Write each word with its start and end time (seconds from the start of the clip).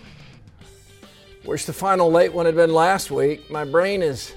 Wish 1.45 1.65
the 1.65 1.73
final 1.73 2.12
late 2.12 2.31
one 2.31 2.45
had 2.45 2.53
been 2.53 2.75
last 2.75 3.09
week. 3.09 3.49
My 3.49 3.65
brain 3.65 4.03
is 4.03 4.35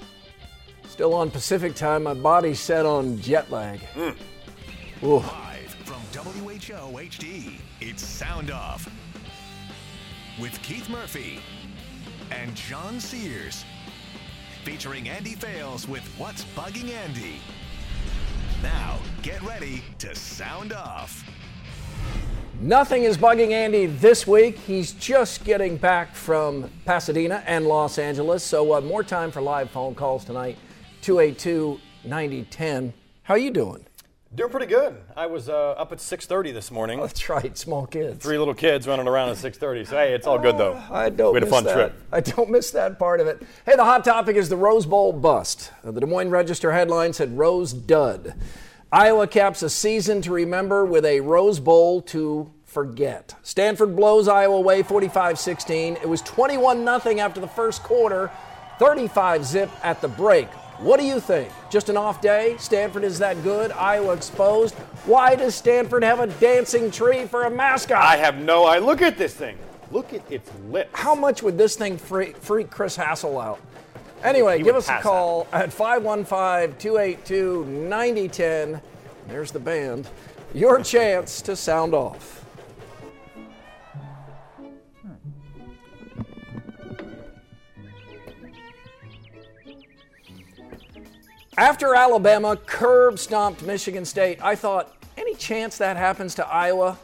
still 0.89 1.13
on 1.13 1.29
Pacific 1.29 1.75
time. 1.75 2.01
My 2.01 2.15
body's 2.15 2.59
set 2.59 2.87
on 2.87 3.21
jet 3.21 3.51
lag. 3.51 3.81
Mm. 3.93 4.15
Live 5.03 5.75
from 5.85 6.01
WHO 6.11 6.97
HD, 6.97 7.53
it's 7.81 8.03
Sound 8.03 8.49
Off 8.49 8.89
with 10.39 10.59
Keith 10.63 10.89
Murphy 10.89 11.39
and 12.31 12.55
John 12.55 12.99
Sears, 12.99 13.65
featuring 14.63 15.09
Andy 15.09 15.35
Fales 15.35 15.87
with 15.87 16.03
What's 16.17 16.45
Bugging 16.55 16.89
Andy. 16.89 17.39
Now, 18.63 18.99
get 19.21 19.41
ready 19.41 19.83
to 19.99 20.15
sound 20.15 20.71
off. 20.73 21.23
Nothing 22.59 23.03
is 23.03 23.17
bugging 23.17 23.51
Andy 23.51 23.87
this 23.87 24.27
week. 24.27 24.57
He's 24.59 24.91
just 24.93 25.43
getting 25.43 25.77
back 25.77 26.15
from 26.15 26.69
Pasadena 26.85 27.43
and 27.47 27.65
Los 27.65 27.97
Angeles. 27.97 28.43
So, 28.43 28.75
uh, 28.75 28.81
more 28.81 29.03
time 29.03 29.31
for 29.31 29.41
live 29.41 29.71
phone 29.71 29.95
calls 29.95 30.23
tonight 30.23 30.57
282 31.01 31.79
9010. 32.03 32.93
How 33.23 33.35
you 33.35 33.49
doing? 33.51 33.83
Doing 34.33 34.49
pretty 34.49 34.67
good. 34.67 34.95
I 35.17 35.25
was 35.25 35.49
uh, 35.49 35.71
up 35.71 35.91
at 35.91 35.97
6:30 35.97 36.53
this 36.53 36.71
morning. 36.71 36.99
Oh, 37.01 37.03
that's 37.05 37.27
right, 37.27 37.57
small 37.57 37.85
kids. 37.85 38.23
Three 38.23 38.37
little 38.37 38.53
kids 38.53 38.87
running 38.87 39.07
around 39.07 39.27
at 39.29 39.35
6:30. 39.35 39.87
So 39.87 39.97
hey, 39.97 40.13
it's 40.13 40.25
all 40.25 40.39
good 40.39 40.57
though. 40.57 40.81
I 40.89 41.09
don't 41.09 41.33
we 41.33 41.39
had 41.41 41.47
a 41.47 41.51
fun 41.51 41.65
that. 41.65 41.73
trip. 41.73 41.93
I 42.13 42.21
don't 42.21 42.49
miss 42.49 42.71
that 42.71 42.97
part 42.97 43.19
of 43.19 43.27
it. 43.27 43.41
Hey, 43.65 43.75
the 43.75 43.83
hot 43.83 44.05
topic 44.05 44.37
is 44.37 44.47
the 44.47 44.55
Rose 44.55 44.85
Bowl 44.85 45.11
bust. 45.11 45.71
Uh, 45.83 45.91
The 45.91 45.99
Des 45.99 46.05
Moines 46.05 46.29
Register 46.29 46.71
headline 46.71 47.11
said 47.11 47.37
Rose 47.37 47.73
dud. 47.73 48.33
Iowa 48.89 49.27
caps 49.27 49.63
a 49.63 49.69
season 49.69 50.21
to 50.21 50.31
remember 50.31 50.85
with 50.85 51.03
a 51.03 51.19
Rose 51.19 51.59
Bowl 51.59 52.01
to 52.03 52.51
forget. 52.63 53.35
Stanford 53.43 53.97
blows 53.97 54.29
Iowa 54.29 54.55
away 54.55 54.81
45-16. 54.81 56.01
It 56.01 56.07
was 56.07 56.21
21 56.21 56.85
0 57.01 57.19
after 57.19 57.41
the 57.41 57.47
first 57.47 57.83
quarter, 57.83 58.31
35 58.79 59.45
zip 59.45 59.69
at 59.83 59.99
the 59.99 60.07
break. 60.07 60.47
What 60.81 60.99
do 60.99 61.05
you 61.05 61.19
think? 61.19 61.51
Just 61.69 61.89
an 61.89 61.97
off 61.97 62.21
day? 62.21 62.55
Stanford 62.57 63.03
is 63.03 63.19
that 63.19 63.43
good? 63.43 63.71
Iowa 63.71 64.13
exposed? 64.13 64.73
Why 65.05 65.35
does 65.35 65.53
Stanford 65.53 66.03
have 66.03 66.19
a 66.19 66.25
dancing 66.25 66.89
tree 66.89 67.25
for 67.25 67.43
a 67.43 67.51
mascot? 67.51 68.01
I 68.01 68.17
have 68.17 68.39
no 68.39 68.65
idea. 68.65 68.87
Look 68.87 69.03
at 69.03 69.15
this 69.15 69.35
thing. 69.35 69.59
Look 69.91 70.11
at 70.11 70.23
its 70.31 70.49
lips. 70.69 70.89
How 70.93 71.13
much 71.13 71.43
would 71.43 71.55
this 71.55 71.75
thing 71.75 71.99
freak, 71.99 72.35
freak 72.35 72.71
Chris 72.71 72.95
Hassel 72.95 73.39
out? 73.39 73.59
Anyway, 74.23 74.57
He 74.57 74.63
give 74.63 74.75
us 74.75 74.89
a 74.89 74.99
call 75.01 75.47
at 75.53 75.71
515 75.71 76.79
282 76.79 77.65
9010. 77.65 78.81
There's 79.27 79.51
the 79.51 79.59
band. 79.59 80.09
Your 80.51 80.81
chance 80.81 81.43
to 81.43 81.55
sound 81.55 81.93
off. 81.93 82.40
After 91.57 91.95
Alabama 91.95 92.55
curb 92.55 93.19
stomped 93.19 93.61
Michigan 93.63 94.05
State, 94.05 94.41
I 94.41 94.55
thought, 94.55 94.95
any 95.17 95.35
chance 95.35 95.77
that 95.79 95.97
happens 95.97 96.33
to 96.35 96.47
Iowa? 96.47 96.97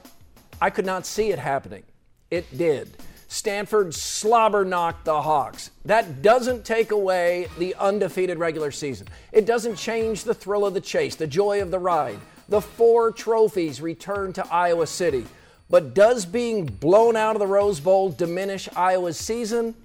I 0.61 0.69
could 0.69 0.85
not 0.85 1.05
see 1.05 1.31
it 1.31 1.39
happening. 1.39 1.83
It 2.31 2.57
did. 2.57 2.95
Stanford 3.27 3.93
slobber 3.93 4.63
knocked 4.63 5.03
the 5.03 5.21
Hawks. 5.21 5.71
That 5.83 6.21
doesn't 6.21 6.63
take 6.63 6.91
away 6.91 7.47
the 7.57 7.75
undefeated 7.75 8.39
regular 8.39 8.71
season. 8.71 9.09
It 9.33 9.45
doesn't 9.45 9.75
change 9.75 10.23
the 10.23 10.33
thrill 10.33 10.65
of 10.65 10.73
the 10.73 10.81
chase, 10.81 11.15
the 11.15 11.27
joy 11.27 11.61
of 11.61 11.69
the 11.69 11.79
ride. 11.79 12.19
The 12.47 12.61
four 12.61 13.11
trophies 13.11 13.81
return 13.81 14.31
to 14.33 14.47
Iowa 14.47 14.87
City. 14.87 15.25
But 15.69 15.93
does 15.93 16.25
being 16.25 16.65
blown 16.65 17.17
out 17.17 17.35
of 17.35 17.39
the 17.39 17.47
Rose 17.47 17.81
Bowl 17.81 18.09
diminish 18.11 18.69
Iowa's 18.77 19.17
season? 19.17 19.75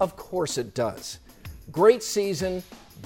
Of 0.00 0.16
course 0.16 0.58
it 0.58 0.74
does. 0.74 1.20
Great 1.70 2.02
season, 2.02 2.64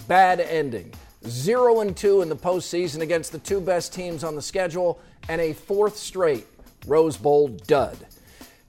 bad 0.09 0.41
ending. 0.41 0.93
Zero 1.27 1.81
and 1.81 1.97
two 1.97 2.23
in 2.23 2.29
the 2.29 2.37
postseason 2.37 3.01
against 3.01 3.33
the 3.33 3.39
two 3.39 3.61
best 3.61 3.95
teams 3.95 4.25
on 4.25 4.35
the 4.35 4.43
schedule, 4.43 5.01
and 5.29 5.41
a 5.41 5.53
fourth 5.53 5.97
straight 5.97 6.47
Rose 6.87 7.17
Bowl 7.17 7.49
dud. 7.49 7.97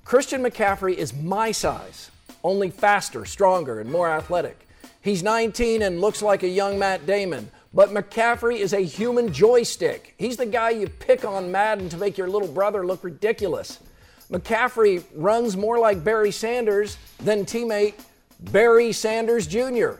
Christian 0.05 0.43
McCaffrey 0.43 0.95
is 0.95 1.13
my 1.13 1.51
size, 1.51 2.11
only 2.43 2.69
faster, 2.69 3.25
stronger, 3.25 3.79
and 3.79 3.91
more 3.91 4.09
athletic. 4.09 4.67
He's 5.01 5.23
19 5.23 5.81
and 5.81 5.99
looks 5.99 6.21
like 6.21 6.43
a 6.43 6.47
young 6.47 6.77
Matt 6.77 7.05
Damon, 7.05 7.49
but 7.73 7.89
McCaffrey 7.89 8.57
is 8.57 8.73
a 8.73 8.81
human 8.81 9.33
joystick. 9.33 10.13
He's 10.17 10.37
the 10.37 10.45
guy 10.45 10.71
you 10.71 10.87
pick 10.87 11.25
on 11.25 11.51
Madden 11.51 11.89
to 11.89 11.97
make 11.97 12.17
your 12.17 12.29
little 12.29 12.47
brother 12.47 12.85
look 12.85 13.03
ridiculous. 13.03 13.79
McCaffrey 14.31 15.03
runs 15.15 15.57
more 15.57 15.79
like 15.79 16.03
Barry 16.03 16.31
Sanders 16.31 16.97
than 17.17 17.45
teammate 17.45 17.95
Barry 18.39 18.91
Sanders 18.91 19.47
Jr. 19.47 19.95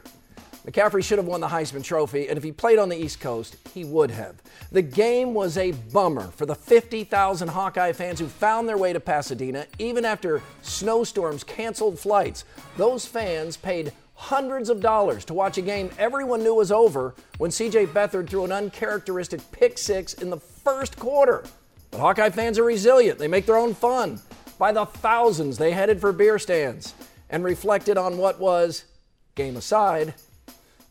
McCaffrey 0.66 1.04
should 1.04 1.18
have 1.18 1.28
won 1.28 1.42
the 1.42 1.48
Heisman 1.50 1.84
Trophy, 1.84 2.30
and 2.30 2.38
if 2.38 2.44
he 2.44 2.54
played 2.54 2.80
on 2.80 2.88
the 2.88 2.96
East 2.96 3.20
Coast, 3.20 3.58
he 3.74 3.84
would 3.84 4.12
have. 4.12 4.42
The 4.72 4.82
game 4.82 5.34
was 5.34 5.58
a 5.58 5.72
bummer 5.72 6.32
for 6.32 6.46
the 6.46 6.56
50,000 6.56 7.50
Hawkeye 7.50 7.92
fans 7.92 8.20
who 8.20 8.28
found 8.28 8.70
their 8.70 8.78
way 8.78 8.94
to 8.94 9.00
Pasadena, 9.02 9.68
even 9.78 10.06
after 10.06 10.42
snowstorms 10.62 11.44
canceled 11.44 12.00
flights. 12.00 12.46
Those 12.78 13.06
fans 13.06 13.58
paid 13.58 13.92
hundreds 14.16 14.70
of 14.70 14.80
dollars 14.80 15.26
to 15.26 15.34
watch 15.34 15.58
a 15.58 15.62
game 15.62 15.90
everyone 15.98 16.44
knew 16.44 16.54
was 16.54 16.72
over 16.72 17.14
when 17.40 17.52
CJ 17.52 17.88
Beathard 17.88 18.30
threw 18.30 18.46
an 18.46 18.54
uncharacteristic 18.54 19.42
pick 19.52 19.78
six 19.78 20.14
in 20.14 20.30
the 20.30 20.40
first 20.40 20.98
quarter. 20.98 21.44
But 21.92 22.00
Hawkeye 22.00 22.30
fans 22.30 22.58
are 22.58 22.64
resilient, 22.64 23.20
they 23.20 23.28
make 23.28 23.46
their 23.46 23.58
own 23.58 23.74
fun. 23.74 24.22
By 24.58 24.72
the 24.72 24.86
thousands, 24.86 25.58
they 25.58 25.72
headed 25.72 26.00
for 26.00 26.14
beer 26.14 26.40
stands 26.40 26.94
and 27.30 27.44
reflected 27.44 27.98
on 27.98 28.18
what 28.18 28.40
was, 28.40 28.86
game 29.36 29.58
aside, 29.58 30.14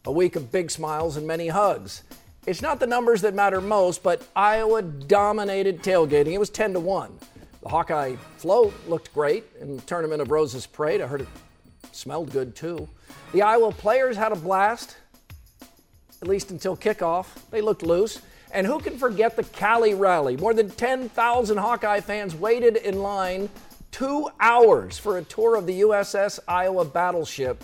a 0.04 0.12
week 0.12 0.36
of 0.36 0.50
big 0.50 0.70
smiles 0.70 1.16
and 1.16 1.26
many 1.26 1.48
hugs. 1.48 2.02
It's 2.44 2.60
not 2.60 2.80
the 2.80 2.86
numbers 2.86 3.20
that 3.22 3.34
matter 3.34 3.60
most, 3.60 4.02
but 4.02 4.26
Iowa 4.34 4.82
dominated 4.82 5.82
tailgating. 5.82 6.32
It 6.32 6.38
was 6.38 6.50
10 6.50 6.72
to 6.72 6.80
1. 6.80 7.18
The 7.62 7.68
Hawkeye 7.68 8.16
float 8.38 8.74
looked 8.88 9.14
great 9.14 9.44
in 9.60 9.76
the 9.76 9.82
Tournament 9.82 10.20
of 10.20 10.32
Roses 10.32 10.66
parade. 10.66 11.00
I 11.00 11.06
heard 11.06 11.20
it 11.20 11.28
smelled 11.92 12.32
good 12.32 12.56
too. 12.56 12.88
The 13.32 13.42
Iowa 13.42 13.70
players 13.70 14.16
had 14.16 14.32
a 14.32 14.36
blast, 14.36 14.96
at 16.20 16.26
least 16.26 16.50
until 16.50 16.76
kickoff. 16.76 17.26
They 17.50 17.60
looked 17.60 17.84
loose. 17.84 18.20
And 18.50 18.66
who 18.66 18.80
can 18.80 18.98
forget 18.98 19.36
the 19.36 19.44
Cali 19.44 19.94
rally? 19.94 20.36
More 20.36 20.52
than 20.52 20.68
10,000 20.68 21.56
Hawkeye 21.56 22.00
fans 22.00 22.34
waited 22.34 22.76
in 22.76 23.00
line 23.00 23.48
two 23.92 24.28
hours 24.40 24.98
for 24.98 25.18
a 25.18 25.22
tour 25.22 25.54
of 25.54 25.66
the 25.66 25.82
USS 25.82 26.40
Iowa 26.48 26.84
battleship. 26.84 27.62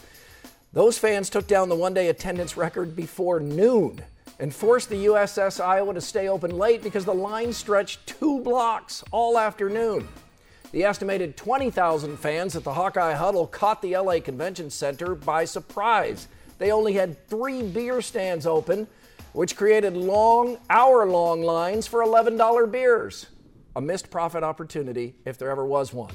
Those 0.72 0.98
fans 0.98 1.30
took 1.30 1.46
down 1.46 1.70
the 1.70 1.74
one 1.74 1.94
day 1.94 2.08
attendance 2.08 2.56
record 2.56 2.94
before 2.94 3.40
noon 3.40 4.02
and 4.38 4.54
forced 4.54 4.90
the 4.90 5.06
USS 5.06 5.64
Iowa 5.64 5.94
to 5.94 6.00
stay 6.00 6.28
open 6.28 6.56
late 6.58 6.82
because 6.82 7.04
the 7.06 7.14
line 7.14 7.52
stretched 7.52 8.06
two 8.06 8.40
blocks 8.40 9.02
all 9.10 9.38
afternoon. 9.38 10.06
The 10.70 10.84
estimated 10.84 11.38
20,000 11.38 12.18
fans 12.18 12.54
at 12.54 12.64
the 12.64 12.74
Hawkeye 12.74 13.14
Huddle 13.14 13.46
caught 13.46 13.80
the 13.80 13.96
LA 13.96 14.20
Convention 14.20 14.68
Center 14.68 15.14
by 15.14 15.46
surprise. 15.46 16.28
They 16.58 16.70
only 16.70 16.92
had 16.92 17.26
three 17.28 17.62
beer 17.62 18.02
stands 18.02 18.46
open, 18.46 18.86
which 19.32 19.56
created 19.56 19.96
long, 19.96 20.58
hour 20.68 21.06
long 21.06 21.42
lines 21.42 21.86
for 21.86 22.04
$11 22.04 22.70
beers. 22.70 23.26
A 23.74 23.80
missed 23.80 24.10
profit 24.10 24.42
opportunity 24.44 25.14
if 25.24 25.38
there 25.38 25.50
ever 25.50 25.64
was 25.64 25.94
one. 25.94 26.12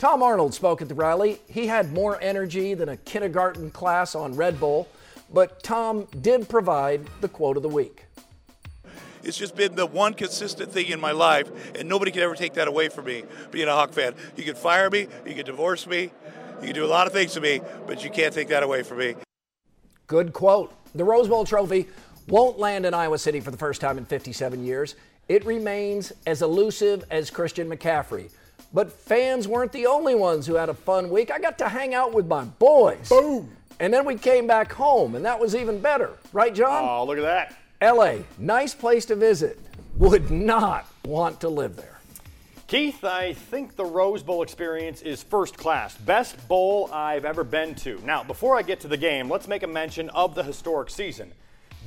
Tom 0.00 0.22
Arnold 0.22 0.54
spoke 0.54 0.80
at 0.80 0.88
the 0.88 0.94
rally. 0.94 1.42
He 1.46 1.66
had 1.66 1.92
more 1.92 2.18
energy 2.22 2.72
than 2.72 2.88
a 2.88 2.96
kindergarten 2.96 3.70
class 3.70 4.14
on 4.14 4.34
Red 4.34 4.58
Bull, 4.58 4.88
but 5.30 5.62
Tom 5.62 6.06
did 6.22 6.48
provide 6.48 7.06
the 7.20 7.28
quote 7.28 7.58
of 7.58 7.62
the 7.62 7.68
week. 7.68 8.06
It's 9.22 9.36
just 9.36 9.54
been 9.54 9.74
the 9.74 9.84
one 9.84 10.14
consistent 10.14 10.72
thing 10.72 10.86
in 10.86 11.00
my 11.00 11.12
life, 11.12 11.50
and 11.78 11.86
nobody 11.86 12.10
can 12.12 12.22
ever 12.22 12.34
take 12.34 12.54
that 12.54 12.66
away 12.66 12.88
from 12.88 13.04
me, 13.04 13.24
being 13.50 13.68
a 13.68 13.72
Hawk 13.72 13.92
fan. 13.92 14.14
You 14.38 14.44
can 14.44 14.54
fire 14.54 14.88
me, 14.88 15.06
you 15.26 15.34
can 15.34 15.44
divorce 15.44 15.86
me, 15.86 16.10
you 16.62 16.68
can 16.68 16.74
do 16.74 16.86
a 16.86 16.88
lot 16.88 17.06
of 17.06 17.12
things 17.12 17.34
to 17.34 17.42
me, 17.42 17.60
but 17.86 18.02
you 18.02 18.08
can't 18.08 18.32
take 18.32 18.48
that 18.48 18.62
away 18.62 18.82
from 18.82 19.00
me. 19.00 19.16
Good 20.06 20.32
quote. 20.32 20.72
The 20.94 21.04
Rose 21.04 21.28
Bowl 21.28 21.44
trophy 21.44 21.88
won't 22.26 22.58
land 22.58 22.86
in 22.86 22.94
Iowa 22.94 23.18
City 23.18 23.40
for 23.40 23.50
the 23.50 23.58
first 23.58 23.82
time 23.82 23.98
in 23.98 24.06
57 24.06 24.64
years. 24.64 24.94
It 25.28 25.44
remains 25.44 26.10
as 26.26 26.40
elusive 26.40 27.04
as 27.10 27.28
Christian 27.28 27.68
McCaffrey. 27.68 28.30
But 28.72 28.92
fans 28.92 29.48
weren't 29.48 29.72
the 29.72 29.86
only 29.86 30.14
ones 30.14 30.46
who 30.46 30.54
had 30.54 30.68
a 30.68 30.74
fun 30.74 31.10
week. 31.10 31.30
I 31.30 31.38
got 31.38 31.58
to 31.58 31.68
hang 31.68 31.94
out 31.94 32.12
with 32.12 32.26
my 32.26 32.44
boys. 32.44 33.08
Boom. 33.08 33.50
And 33.80 33.92
then 33.92 34.04
we 34.04 34.16
came 34.16 34.46
back 34.46 34.72
home, 34.72 35.14
and 35.14 35.24
that 35.24 35.40
was 35.40 35.56
even 35.56 35.80
better. 35.80 36.10
Right, 36.32 36.54
John? 36.54 36.84
Oh, 36.84 37.04
look 37.04 37.18
at 37.18 37.22
that. 37.22 37.56
LA, 37.82 38.24
nice 38.38 38.74
place 38.74 39.06
to 39.06 39.16
visit. 39.16 39.58
Would 39.96 40.30
not 40.30 40.86
want 41.04 41.40
to 41.40 41.48
live 41.48 41.76
there. 41.76 41.98
Keith, 42.68 43.02
I 43.04 43.32
think 43.32 43.74
the 43.74 43.84
Rose 43.84 44.22
Bowl 44.22 44.42
experience 44.42 45.02
is 45.02 45.24
first 45.24 45.56
class. 45.56 45.96
Best 45.96 46.46
bowl 46.46 46.88
I've 46.92 47.24
ever 47.24 47.42
been 47.42 47.74
to. 47.76 48.00
Now, 48.04 48.22
before 48.22 48.56
I 48.56 48.62
get 48.62 48.78
to 48.80 48.88
the 48.88 48.96
game, 48.96 49.28
let's 49.28 49.48
make 49.48 49.64
a 49.64 49.66
mention 49.66 50.08
of 50.10 50.36
the 50.36 50.44
historic 50.44 50.90
season. 50.90 51.32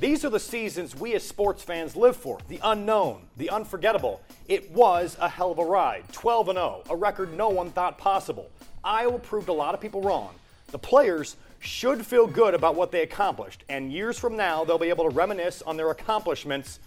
These 0.00 0.24
are 0.24 0.30
the 0.30 0.40
seasons 0.40 0.96
we 0.96 1.14
as 1.14 1.26
sports 1.26 1.62
fans 1.62 1.94
live 1.94 2.16
for 2.16 2.38
the 2.48 2.58
unknown, 2.64 3.22
the 3.36 3.48
unforgettable. 3.50 4.20
It 4.48 4.70
was 4.72 5.16
a 5.20 5.28
hell 5.28 5.52
of 5.52 5.58
a 5.58 5.64
ride 5.64 6.04
12 6.12 6.46
0, 6.46 6.82
a 6.90 6.96
record 6.96 7.32
no 7.32 7.48
one 7.48 7.70
thought 7.70 7.96
possible. 7.96 8.50
Iowa 8.82 9.20
proved 9.20 9.48
a 9.48 9.52
lot 9.52 9.72
of 9.72 9.80
people 9.80 10.02
wrong. 10.02 10.34
The 10.72 10.78
players 10.78 11.36
should 11.60 12.04
feel 12.04 12.26
good 12.26 12.54
about 12.54 12.74
what 12.74 12.90
they 12.90 13.02
accomplished, 13.02 13.62
and 13.68 13.92
years 13.92 14.18
from 14.18 14.36
now, 14.36 14.64
they'll 14.64 14.78
be 14.78 14.88
able 14.88 15.08
to 15.08 15.14
reminisce 15.14 15.62
on 15.62 15.76
their 15.76 15.90
accomplishments. 15.90 16.80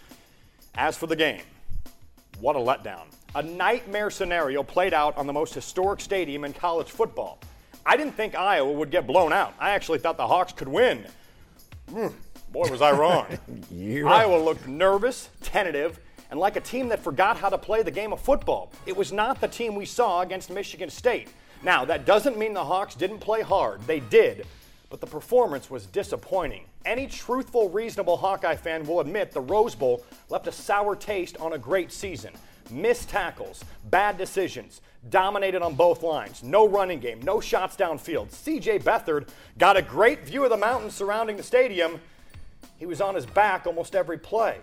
As 0.75 0.97
for 0.97 1.07
the 1.07 1.15
game, 1.15 1.41
what 2.41 2.57
a 2.57 2.59
letdown. 2.59 3.05
A 3.35 3.41
nightmare 3.41 4.11
scenario 4.11 4.63
played 4.63 4.93
out 4.93 5.17
on 5.17 5.25
the 5.25 5.33
most 5.33 5.53
historic 5.53 6.01
stadium 6.01 6.43
in 6.43 6.51
college 6.51 6.91
football. 6.91 7.39
I 7.85 7.95
didn't 7.95 8.13
think 8.13 8.35
Iowa 8.35 8.73
would 8.73 8.91
get 8.91 9.07
blown 9.07 9.31
out. 9.31 9.53
I 9.59 9.71
actually 9.71 9.99
thought 9.99 10.17
the 10.17 10.27
Hawks 10.27 10.51
could 10.51 10.67
win. 10.67 11.05
Mm, 11.89 12.13
boy, 12.51 12.69
was 12.69 12.81
I 12.81 12.91
wrong. 12.91 13.27
Yeah. 13.71 14.05
Iowa 14.05 14.37
looked 14.37 14.67
nervous, 14.67 15.29
tentative, 15.41 15.99
and 16.31 16.39
like 16.39 16.55
a 16.55 16.61
team 16.61 16.87
that 16.89 16.99
forgot 17.03 17.37
how 17.37 17.49
to 17.49 17.57
play 17.57 17.83
the 17.83 17.91
game 17.91 18.11
of 18.13 18.19
football. 18.19 18.71
It 18.85 18.95
was 18.95 19.11
not 19.11 19.39
the 19.39 19.47
team 19.47 19.75
we 19.75 19.85
saw 19.85 20.21
against 20.21 20.49
Michigan 20.49 20.89
State. 20.89 21.29
Now, 21.63 21.85
that 21.85 22.05
doesn't 22.05 22.37
mean 22.37 22.53
the 22.53 22.63
Hawks 22.63 22.95
didn't 22.95 23.19
play 23.19 23.41
hard. 23.41 23.81
They 23.87 23.99
did. 23.99 24.45
But 24.89 25.01
the 25.01 25.07
performance 25.07 25.69
was 25.69 25.85
disappointing. 25.85 26.63
Any 26.85 27.07
truthful, 27.07 27.69
reasonable 27.69 28.17
Hawkeye 28.17 28.55
fan 28.55 28.85
will 28.85 29.01
admit 29.01 29.31
the 29.31 29.41
Rose 29.41 29.75
Bowl 29.75 30.03
left 30.29 30.47
a 30.47 30.51
sour 30.51 30.95
taste 30.95 31.35
on 31.37 31.53
a 31.53 31.57
great 31.57 31.91
season. 31.91 32.33
Missed 32.69 33.09
tackles, 33.09 33.63
bad 33.89 34.17
decisions, 34.17 34.81
dominated 35.09 35.61
on 35.61 35.75
both 35.75 36.03
lines, 36.03 36.43
no 36.43 36.67
running 36.67 36.99
game, 36.99 37.21
no 37.21 37.39
shots 37.39 37.75
downfield. 37.75 38.29
CJ 38.29 38.83
Beathard 38.83 39.27
got 39.57 39.77
a 39.77 39.81
great 39.81 40.25
view 40.25 40.43
of 40.43 40.49
the 40.49 40.57
mountains 40.57 40.93
surrounding 40.93 41.37
the 41.37 41.43
stadium. 41.43 41.99
He 42.77 42.85
was 42.85 43.01
on 43.01 43.15
his 43.15 43.25
back 43.25 43.65
almost 43.65 43.95
every 43.95 44.17
play. 44.17 44.57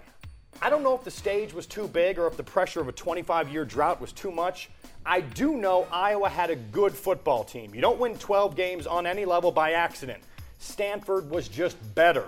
I 0.63 0.71
don't 0.71 0.83
know 0.83 0.95
if 0.95 1.05
the 1.05 1.11
stage 1.11 1.53
was 1.53 1.67
too 1.67 1.89
big 1.89 2.19
or 2.19 2.27
if 2.27 2.37
the 2.37 2.45
pressure 2.45 2.81
of 2.81 2.89
a 2.89 2.93
25 2.93 3.49
year 3.49 3.65
drought 3.65 4.01
was 4.01 4.13
too 4.13 4.31
much. 4.31 4.71
I 5.05 5.21
do 5.21 5.57
know 5.57 5.87
Iowa 5.93 6.29
had 6.29 6.51
a 6.51 6.57
good 6.57 6.95
football 6.95 7.45
team. 7.45 7.75
You 7.75 7.81
don't 7.81 7.99
win 7.99 8.17
12 8.17 8.57
games 8.57 8.87
on 8.87 9.07
any 9.07 9.25
level 9.25 9.53
by 9.53 9.73
accident. 9.73 10.23
Stanford 10.59 11.29
was 11.29 11.49
just 11.49 11.77
better. 11.95 12.27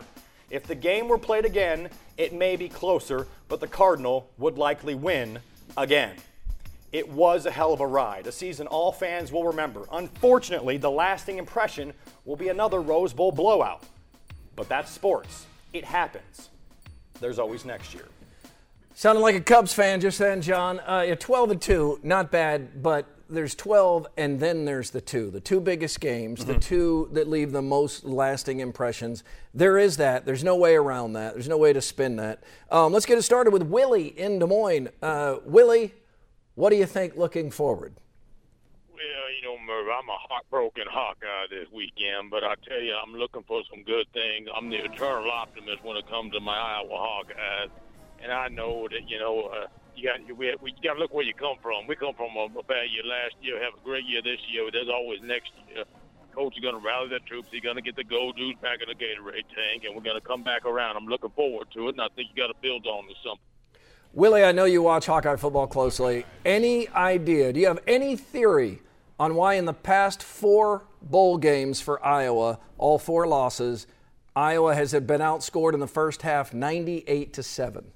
If 0.50 0.66
the 0.66 0.74
game 0.74 1.08
were 1.08 1.18
played 1.18 1.44
again, 1.44 1.88
it 2.16 2.32
may 2.32 2.56
be 2.56 2.68
closer, 2.68 3.26
but 3.48 3.60
the 3.60 3.66
Cardinal 3.66 4.30
would 4.38 4.58
likely 4.58 4.94
win 4.94 5.38
again. 5.76 6.16
It 6.92 7.08
was 7.08 7.46
a 7.46 7.50
hell 7.50 7.72
of 7.72 7.80
a 7.80 7.86
ride, 7.86 8.26
a 8.26 8.32
season 8.32 8.66
all 8.66 8.92
fans 8.92 9.32
will 9.32 9.44
remember. 9.44 9.86
Unfortunately, 9.92 10.76
the 10.76 10.90
lasting 10.90 11.38
impression 11.38 11.92
will 12.24 12.36
be 12.36 12.48
another 12.48 12.80
Rose 12.80 13.12
Bowl 13.12 13.32
blowout. 13.32 13.82
But 14.54 14.68
that's 14.68 14.90
sports. 14.90 15.46
It 15.76 15.84
happens. 15.84 16.48
There's 17.20 17.38
always 17.38 17.66
next 17.66 17.92
year. 17.92 18.06
Sounded 18.94 19.20
like 19.20 19.34
a 19.34 19.42
Cubs 19.42 19.74
fan 19.74 20.00
just 20.00 20.18
then, 20.18 20.40
John. 20.40 20.80
Uh, 20.80 21.04
yeah, 21.06 21.14
12 21.16 21.50
and 21.50 21.60
2, 21.60 22.00
not 22.02 22.30
bad, 22.32 22.82
but 22.82 23.04
there's 23.28 23.54
12 23.54 24.06
and 24.16 24.40
then 24.40 24.64
there's 24.64 24.88
the 24.90 25.02
two. 25.02 25.30
The 25.30 25.40
two 25.40 25.60
biggest 25.60 26.00
games, 26.00 26.40
Mm-hmm. 26.40 26.52
the 26.52 26.58
two 26.60 27.10
that 27.12 27.28
leave 27.28 27.52
the 27.52 27.60
most 27.60 28.06
lasting 28.06 28.60
impressions. 28.60 29.22
There 29.52 29.76
is 29.76 29.98
that. 29.98 30.24
There's 30.24 30.42
no 30.44 30.56
way 30.56 30.76
around 30.76 31.12
that. 31.12 31.34
There's 31.34 31.48
no 31.48 31.58
way 31.58 31.74
to 31.74 31.82
spin 31.82 32.16
that. 32.16 32.42
Um, 32.70 32.94
let's 32.94 33.04
get 33.04 33.18
it 33.18 33.22
started 33.22 33.52
with 33.52 33.64
Willie 33.64 34.18
in 34.18 34.38
Des 34.38 34.46
Moines. 34.46 34.88
Uh, 35.02 35.36
Willie, 35.44 35.92
what 36.54 36.70
do 36.70 36.76
you 36.76 36.86
think 36.86 37.16
looking 37.18 37.50
forward? 37.50 37.92
Well, 38.94 39.02
you 39.38 39.42
know, 39.46 39.58
Merv, 39.62 39.85
I'm 39.96 40.08
a 40.12 40.20
heartbroken 40.28 40.84
Hawkeye 40.92 41.48
this 41.48 41.72
weekend, 41.72 42.28
but 42.28 42.44
I 42.44 42.52
tell 42.68 42.80
you, 42.84 42.92
I'm 42.92 43.16
looking 43.16 43.42
for 43.48 43.62
some 43.72 43.82
good 43.82 44.04
things. 44.12 44.44
I'm 44.52 44.68
the 44.68 44.84
eternal 44.84 45.30
optimist 45.30 45.82
when 45.82 45.96
it 45.96 46.04
comes 46.06 46.32
to 46.32 46.40
my 46.40 46.52
Iowa 46.52 46.92
Hawkeyes, 46.92 47.70
and 48.22 48.30
I 48.30 48.48
know 48.48 48.88
that 48.92 49.08
you 49.08 49.18
know 49.18 49.48
uh, 49.48 49.66
you 49.96 50.04
got 50.04 50.20
we, 50.36 50.52
we 50.60 50.74
got 50.84 50.94
to 50.94 51.00
look 51.00 51.14
where 51.14 51.24
you 51.24 51.32
come 51.32 51.56
from. 51.62 51.86
We 51.88 51.96
come 51.96 52.12
from 52.12 52.36
a, 52.36 52.44
a 52.44 52.62
bad 52.68 52.92
year 52.92 53.08
last 53.08 53.40
year, 53.40 53.56
have 53.64 53.72
a 53.72 53.84
great 53.84 54.04
year 54.04 54.20
this 54.20 54.40
year. 54.52 54.68
There's 54.70 54.92
always 54.92 55.20
next 55.22 55.52
year. 55.72 55.84
Coach 56.34 56.52
is 56.58 56.60
going 56.60 56.76
to 56.76 56.84
rally 56.84 57.08
the 57.08 57.20
troops. 57.20 57.48
He's 57.50 57.62
going 57.62 57.76
to 57.76 57.82
get 57.82 57.96
the 57.96 58.04
gold 58.04 58.36
dudes 58.36 58.60
back 58.60 58.84
in 58.84 58.92
the 58.92 58.94
Gatorade 58.94 59.48
tank, 59.48 59.84
and 59.88 59.96
we're 59.96 60.04
going 60.04 60.20
to 60.20 60.26
come 60.26 60.42
back 60.42 60.66
around. 60.66 60.96
I'm 60.96 61.06
looking 61.06 61.30
forward 61.30 61.68
to 61.72 61.88
it, 61.88 61.92
and 61.96 62.02
I 62.02 62.08
think 62.14 62.28
you 62.28 62.36
got 62.36 62.52
to 62.52 62.60
build 62.60 62.84
on 62.86 63.08
to 63.08 63.14
something. 63.24 63.80
Willie, 64.12 64.44
I 64.44 64.52
know 64.52 64.66
you 64.66 64.82
watch 64.82 65.06
Hawkeye 65.06 65.36
football 65.36 65.66
closely. 65.66 66.26
Any 66.44 66.86
idea? 66.90 67.54
Do 67.54 67.60
you 67.60 67.66
have 67.68 67.80
any 67.86 68.16
theory 68.16 68.82
on 69.18 69.34
why, 69.34 69.54
in 69.54 69.64
the 69.64 69.72
past 69.72 70.22
four 70.22 70.84
bowl 71.00 71.38
games 71.38 71.80
for 71.80 72.04
Iowa, 72.04 72.58
all 72.78 72.98
four 72.98 73.26
losses, 73.26 73.86
Iowa 74.34 74.74
has 74.74 74.92
been 74.92 75.22
outscored 75.22 75.72
in 75.72 75.80
the 75.80 75.86
first 75.86 76.22
half 76.22 76.52
98 76.52 77.32
to 77.32 77.42
7? 77.42 77.92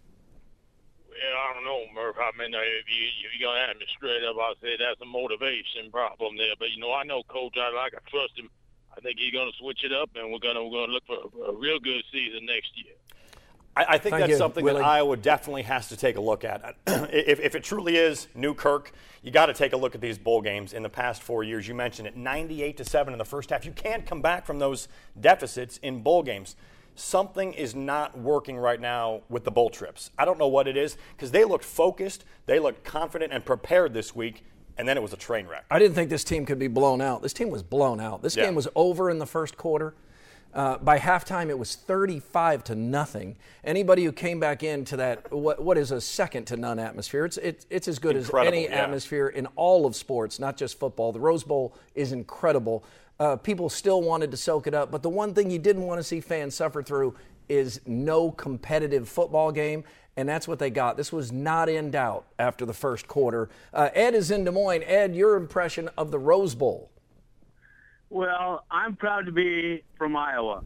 Well, 1.09 1.19
I 1.37 1.55
don't 1.55 1.65
know, 1.65 1.85
Murph. 1.95 2.17
I 2.19 2.31
mean, 2.39 2.55
uh, 2.55 2.59
if 2.65 2.89
you 2.89 3.05
if 3.25 3.39
you're 3.39 3.51
gonna 3.51 3.61
ask 3.61 3.79
me 3.79 3.85
straight 3.95 4.25
up, 4.25 4.37
I'll 4.41 4.55
say 4.63 4.77
that's 4.79 5.01
a 5.03 5.05
motivation 5.05 5.91
problem 5.93 6.39
there. 6.39 6.55
But 6.59 6.71
you 6.71 6.81
know, 6.81 6.95
I 6.95 7.05
know 7.05 7.23
Coach. 7.29 7.57
I 7.59 7.69
like. 7.77 7.93
I 7.93 8.01
trust 8.09 8.39
him. 8.39 8.49
I 8.97 9.01
think 9.01 9.19
he's 9.19 9.35
gonna 9.35 9.53
switch 9.61 9.85
it 9.85 9.93
up, 9.93 10.09
and 10.15 10.33
we're 10.33 10.39
gonna 10.39 10.65
we're 10.65 10.81
gonna 10.81 10.93
look 10.93 11.07
for 11.07 11.21
a 11.47 11.53
real 11.53 11.79
good 11.79 12.03
season 12.11 12.47
next 12.47 12.73
year. 12.75 12.97
I, 13.77 13.85
I 13.91 13.99
think 13.99 14.13
Thank 14.15 14.21
that's 14.23 14.31
you, 14.31 14.37
something 14.37 14.65
Willie. 14.65 14.81
that 14.81 14.87
Iowa 14.87 15.17
definitely 15.17 15.63
has 15.63 15.89
to 15.89 15.97
take 15.97 16.17
a 16.17 16.21
look 16.21 16.45
at. 16.45 16.77
if, 16.87 17.41
if 17.41 17.55
it 17.55 17.63
truly 17.63 17.97
is 17.97 18.27
New 18.35 18.55
Kirk, 18.55 18.93
you 19.23 19.31
got 19.31 19.47
to 19.47 19.55
take 19.55 19.73
a 19.73 19.77
look 19.77 19.95
at 19.95 20.01
these 20.01 20.19
bowl 20.19 20.43
games 20.43 20.73
in 20.73 20.83
the 20.83 20.89
past 20.89 21.23
four 21.23 21.45
years. 21.45 21.69
You 21.69 21.75
mentioned 21.75 22.09
it, 22.09 22.17
98 22.17 22.77
to 22.79 22.85
seven 22.85 23.13
in 23.15 23.19
the 23.19 23.25
first 23.25 23.51
half. 23.51 23.65
You 23.65 23.73
can't 23.73 24.05
come 24.05 24.21
back 24.23 24.45
from 24.45 24.59
those 24.59 24.89
deficits 25.21 25.79
in 25.79 26.03
bowl 26.03 26.23
games. 26.23 26.57
Something 26.97 27.53
is 27.53 27.75
not 27.75 28.19
working 28.19 28.57
right 28.59 28.81
now 28.81 29.23
with 29.29 29.45
the 29.45 29.51
bowl 29.51 29.71
trips. 29.71 30.11
I 30.19 30.25
don't 30.25 30.39
know 30.39 30.49
what 30.49 30.67
it 30.67 30.77
is 30.77 30.97
because 31.17 31.31
they 31.31 31.45
looked 31.45 31.65
focused, 31.65 32.25
they 32.47 32.59
looked 32.59 32.85
confident 32.85 33.33
and 33.33 33.45
prepared 33.45 33.95
this 33.95 34.15
week, 34.15 34.45
and 34.77 34.89
then 34.89 34.97
it 34.97 35.01
was 35.03 35.13
a 35.13 35.17
train 35.17 35.47
wreck. 35.47 35.65
I 35.71 35.79
didn't 35.79 35.95
think 35.95 36.11
this 36.11 36.25
team 36.25 36.45
could 36.45 36.59
be 36.59 36.69
blown 36.69 37.01
out. 37.01 37.23
This 37.23 37.33
team 37.33 37.51
was 37.51 37.63
blown 37.63 38.01
out. 38.01 38.23
This 38.23 38.37
Yeah. 38.37 38.47
game 38.47 38.55
was 38.55 38.69
over 38.75 39.09
in 39.11 39.19
the 39.19 39.27
first 39.27 39.57
quarter. 39.57 39.95
Uh, 40.53 40.79
by 40.79 40.99
halftime, 40.99 41.49
it 41.49 41.59
was 41.59 41.77
35 41.77 42.65
to 42.65 42.75
nothing. 42.75 43.37
Anybody 43.63 44.05
who 44.05 44.13
came 44.13 44.41
back 44.41 44.63
into 44.63 44.97
that, 44.97 45.31
what, 45.33 45.63
what 45.63 45.79
is 45.79 45.93
a 45.93 46.01
second 46.01 46.47
to 46.47 46.57
none 46.57 46.79
atmosphere, 46.79 47.25
it's, 47.25 47.37
it, 47.37 47.67
it's 47.71 47.87
as 47.87 47.99
good 48.01 48.17
Incredible, 48.17 48.41
as 48.41 48.53
any 48.53 48.65
yeah. 48.65 48.83
atmosphere 48.83 49.29
in 49.29 49.47
all 49.55 49.87
of 49.87 49.95
sports, 49.95 50.41
not 50.41 50.57
just 50.57 50.79
football. 50.79 51.13
The 51.13 51.21
Rose 51.21 51.45
Bowl 51.45 51.77
is 51.95 52.11
incredible. 52.11 52.85
Uh, 53.21 53.37
people 53.37 53.69
still 53.69 54.03
wanted 54.03 54.31
to 54.33 54.37
soak 54.37 54.67
it 54.67 54.75
up, 54.75 54.91
but 54.91 55.03
the 55.03 55.11
one 55.11 55.35
thing 55.35 55.51
you 55.51 55.59
didn't 55.59 55.83
want 55.83 56.01
to 56.01 56.05
see 56.05 56.21
fans 56.21 56.55
suffer 56.55 56.83
through 56.83 57.15
is 57.49 57.81
no 57.87 58.31
competitive 58.31 59.09
football 59.09 59.53
game, 59.53 59.85
and 60.17 60.29
that's 60.29 60.49
what 60.49 60.59
they 60.59 60.71
got. 60.71 60.97
This 60.97 61.13
was 61.13 61.31
not 61.31 61.69
in 61.69 61.91
doubt 61.91 62.25
after 62.39 62.65
the 62.67 62.73
first 62.73 63.07
quarter. 63.07 63.49
Uh, 63.73 63.91
Ed 63.95 64.15
is 64.15 64.31
in 64.31 64.45
Des 64.45 64.51
Moines. 64.51 64.83
Ed, 64.85 65.15
your 65.15 65.37
impression 65.37 65.89
of 65.97 66.11
the 66.11 66.19
Rose 66.19 66.55
Bowl? 66.55 66.90
Well, 68.11 68.65
I'm 68.69 68.97
proud 68.97 69.27
to 69.27 69.33
be 69.33 69.85
from 69.97 70.17
Iowa, 70.17 70.65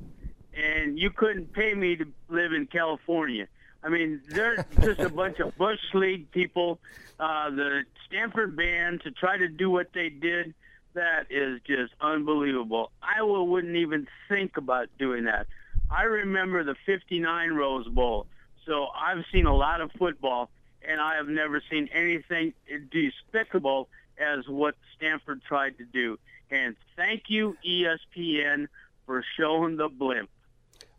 and 0.57 0.99
you 0.99 1.11
couldn't 1.11 1.53
pay 1.53 1.75
me 1.75 1.95
to 1.97 2.07
live 2.31 2.55
in 2.55 2.67
California. 2.67 3.49
I 3.83 3.91
mean, 3.91 4.23
they're 4.29 4.65
just 4.81 5.01
a 5.01 5.11
bunch 5.11 5.41
of 5.41 5.55
bush 5.59 5.79
league 5.93 6.31
people. 6.31 6.81
Uh, 7.21 7.51
the 7.51 7.83
Stanford 8.07 8.57
band 8.57 9.03
to 9.03 9.11
try 9.11 9.37
to 9.37 9.47
do 9.47 9.69
what 9.71 9.89
they 9.93 10.09
did, 10.09 10.55
that 10.95 11.27
is 11.29 11.61
just 11.67 11.93
unbelievable. 12.01 12.91
Iowa 13.03 13.45
wouldn't 13.45 13.77
even 13.77 14.09
think 14.31 14.57
about 14.57 14.89
doing 14.99 15.25
that. 15.25 15.47
I 15.91 16.05
remember 16.05 16.65
the 16.65 16.77
'59 16.87 17.53
Rose 17.53 17.87
Bowl, 17.89 18.27
so 18.65 18.87
I've 18.87 19.23
seen 19.31 19.45
a 19.45 19.55
lot 19.55 19.83
of 19.83 19.93
football, 19.99 20.49
and 20.81 20.99
I 20.99 21.17
have 21.17 21.29
never 21.29 21.63
seen 21.71 21.91
anything 21.93 22.55
despicable 22.91 23.91
as 24.17 24.49
what 24.49 24.77
Stanford 24.97 25.43
tried 25.47 25.77
to 25.77 25.85
do. 25.85 26.19
And 26.55 26.77
thank 26.95 27.25
you, 27.27 27.57
ESPN, 27.67 28.69
for 29.07 29.25
showing 29.37 29.77
the 29.77 29.89
blimp. 29.89 30.31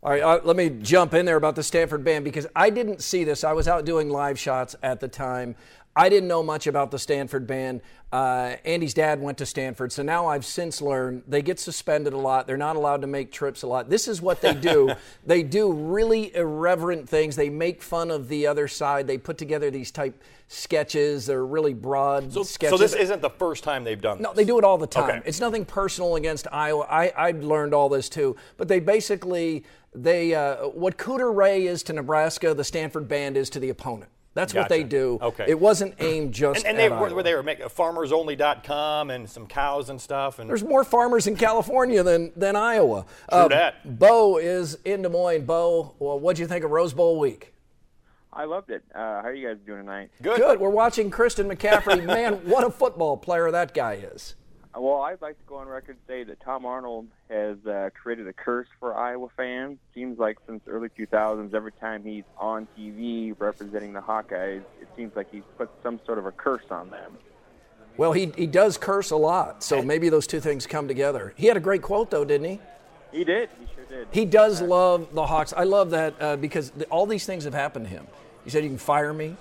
All 0.02 0.10
right, 0.10 0.22
uh, 0.22 0.40
let 0.44 0.54
me 0.54 0.68
jump 0.68 1.14
in 1.14 1.24
there 1.24 1.36
about 1.36 1.56
the 1.56 1.62
Stanford 1.62 2.04
band 2.04 2.24
because 2.24 2.46
I 2.54 2.68
didn't 2.68 3.02
see 3.02 3.24
this. 3.24 3.42
I 3.42 3.52
was 3.52 3.66
out 3.66 3.86
doing 3.86 4.10
live 4.10 4.38
shots 4.38 4.76
at 4.82 5.00
the 5.00 5.08
time. 5.08 5.56
I 5.98 6.10
didn't 6.10 6.28
know 6.28 6.42
much 6.42 6.66
about 6.66 6.90
the 6.90 6.98
Stanford 6.98 7.46
band. 7.46 7.80
Uh, 8.12 8.56
Andy's 8.66 8.92
dad 8.92 9.18
went 9.20 9.38
to 9.38 9.46
Stanford, 9.46 9.90
so 9.90 10.02
now 10.02 10.26
I've 10.26 10.44
since 10.44 10.82
learned 10.82 11.22
they 11.26 11.40
get 11.40 11.58
suspended 11.58 12.12
a 12.12 12.18
lot. 12.18 12.46
They're 12.46 12.58
not 12.58 12.76
allowed 12.76 13.00
to 13.00 13.06
make 13.06 13.32
trips 13.32 13.62
a 13.62 13.66
lot. 13.66 13.88
This 13.88 14.06
is 14.06 14.20
what 14.20 14.42
they 14.42 14.52
do. 14.52 14.92
they 15.26 15.42
do 15.42 15.72
really 15.72 16.34
irreverent 16.36 17.08
things. 17.08 17.34
They 17.34 17.48
make 17.48 17.82
fun 17.82 18.10
of 18.10 18.28
the 18.28 18.46
other 18.46 18.68
side. 18.68 19.06
They 19.06 19.16
put 19.16 19.38
together 19.38 19.70
these 19.70 19.90
type 19.90 20.22
sketches. 20.48 21.26
They're 21.26 21.46
really 21.46 21.74
broad 21.74 22.30
So, 22.30 22.42
sketches. 22.42 22.78
so 22.78 22.82
this 22.82 22.94
isn't 22.94 23.22
the 23.22 23.30
first 23.30 23.64
time 23.64 23.82
they've 23.82 24.00
done 24.00 24.18
This. 24.18 24.24
No, 24.24 24.34
they 24.34 24.44
do 24.44 24.58
it 24.58 24.64
all 24.64 24.78
the 24.78 24.86
time. 24.86 25.08
Okay. 25.10 25.22
It's 25.24 25.40
nothing 25.40 25.64
personal 25.64 26.16
against 26.16 26.46
Iowa. 26.52 26.86
I, 26.90 27.08
I 27.16 27.30
learned 27.32 27.72
all 27.74 27.88
this 27.88 28.08
too. 28.10 28.36
But 28.58 28.68
they 28.68 28.80
basically 28.80 29.64
they 29.94 30.34
uh, 30.34 30.68
what 30.68 30.98
Cooter 30.98 31.34
Ray 31.34 31.66
is 31.66 31.82
to 31.84 31.94
Nebraska, 31.94 32.52
the 32.52 32.64
Stanford 32.64 33.08
band 33.08 33.36
is 33.38 33.48
to 33.50 33.58
the 33.60 33.70
opponent. 33.70 34.10
That's 34.36 34.52
what 34.52 34.68
they 34.68 34.84
do. 34.84 35.18
Okay. 35.20 35.46
It 35.48 35.58
wasn't 35.58 35.94
aimed 35.98 36.34
just 36.34 36.58
And, 36.58 36.66
and 36.66 36.78
they 36.78 36.84
at 36.84 36.90
were, 36.90 37.06
Iowa. 37.06 37.14
were 37.14 37.22
they 37.22 37.34
were 37.34 37.42
making 37.42 37.66
farmersonly.com 37.68 39.10
and 39.10 39.28
some 39.28 39.46
cows 39.46 39.88
and 39.88 39.98
stuff. 39.98 40.38
And 40.38 40.48
There's 40.48 40.62
more 40.62 40.84
farmers 40.84 41.26
in 41.26 41.36
California 41.36 42.02
than 42.02 42.32
than 42.36 42.54
Iowa. 42.54 43.06
Uh, 43.30 43.48
True 43.48 43.56
that. 43.56 43.98
Bo 43.98 44.36
is 44.36 44.78
in 44.84 45.00
Des 45.00 45.08
Moines. 45.08 45.46
Bo, 45.46 45.94
well, 45.98 46.20
what 46.20 46.36
do 46.36 46.42
you 46.42 46.48
think 46.48 46.64
of 46.64 46.70
Rose 46.70 46.92
Bowl 46.92 47.18
week? 47.18 47.54
I 48.30 48.44
loved 48.44 48.70
it. 48.70 48.84
Uh, 48.94 48.98
how 48.98 49.28
are 49.28 49.34
you 49.34 49.48
guys 49.48 49.56
doing 49.64 49.80
tonight? 49.80 50.10
good. 50.20 50.36
Good. 50.36 50.60
We're 50.60 50.68
watching 50.68 51.08
Christian 51.10 51.48
McCaffrey. 51.48 52.04
Man, 52.16 52.34
what 52.46 52.62
a 52.64 52.70
football 52.70 53.16
player 53.16 53.50
that 53.50 53.72
guy 53.72 53.94
is. 53.94 54.34
Well, 54.78 55.00
I'd 55.00 55.22
like 55.22 55.38
to 55.38 55.44
go 55.46 55.56
on 55.56 55.68
record 55.68 55.96
and 55.96 55.98
say 56.06 56.24
that 56.24 56.40
Tom 56.40 56.66
Arnold 56.66 57.06
has 57.30 57.56
uh, 57.66 57.88
created 57.94 58.28
a 58.28 58.32
curse 58.34 58.68
for 58.78 58.94
Iowa 58.94 59.28
fans. 59.34 59.78
Seems 59.94 60.18
like 60.18 60.36
since 60.46 60.62
early 60.66 60.90
2000s, 60.90 61.54
every 61.54 61.72
time 61.72 62.04
he's 62.04 62.24
on 62.36 62.68
TV 62.78 63.34
representing 63.38 63.94
the 63.94 64.00
Hawkeyes, 64.00 64.62
it 64.80 64.88
seems 64.94 65.16
like 65.16 65.30
he's 65.32 65.44
put 65.56 65.70
some 65.82 65.98
sort 66.04 66.18
of 66.18 66.26
a 66.26 66.32
curse 66.32 66.64
on 66.70 66.90
them. 66.90 67.16
Well, 67.96 68.12
he 68.12 68.30
he 68.36 68.46
does 68.46 68.76
curse 68.76 69.10
a 69.10 69.16
lot, 69.16 69.62
so 69.62 69.80
maybe 69.80 70.10
those 70.10 70.26
two 70.26 70.40
things 70.40 70.66
come 70.66 70.86
together. 70.86 71.32
He 71.34 71.46
had 71.46 71.56
a 71.56 71.60
great 71.60 71.80
quote 71.80 72.10
though, 72.10 72.26
didn't 72.26 72.46
he? 72.46 72.60
He 73.10 73.24
did. 73.24 73.48
He 73.58 73.66
sure 73.74 73.84
did. 73.86 74.08
He 74.10 74.26
does 74.26 74.60
love 74.60 75.14
the 75.14 75.24
Hawks. 75.24 75.54
I 75.56 75.64
love 75.64 75.90
that 75.90 76.14
uh, 76.20 76.36
because 76.36 76.68
th- 76.70 76.86
all 76.90 77.06
these 77.06 77.24
things 77.24 77.44
have 77.44 77.54
happened 77.54 77.86
to 77.86 77.90
him. 77.90 78.06
He 78.44 78.50
said, 78.50 78.62
"You 78.64 78.68
can 78.68 78.78
fire 78.78 79.14
me, 79.14 79.34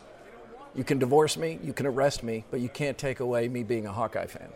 you 0.74 0.86
can 0.86 1.00
divorce 1.00 1.36
me, 1.36 1.60
you 1.62 1.74
can 1.74 1.86
arrest 1.86 2.24
me, 2.24 2.46
but 2.50 2.62
you 2.62 2.70
can't 2.70 2.98
take 2.98 3.20
away 3.20 3.50
me 3.50 3.63
being 3.63 3.86
a 3.86 3.92
Hawkeye 3.92 4.27
fan." 4.27 4.48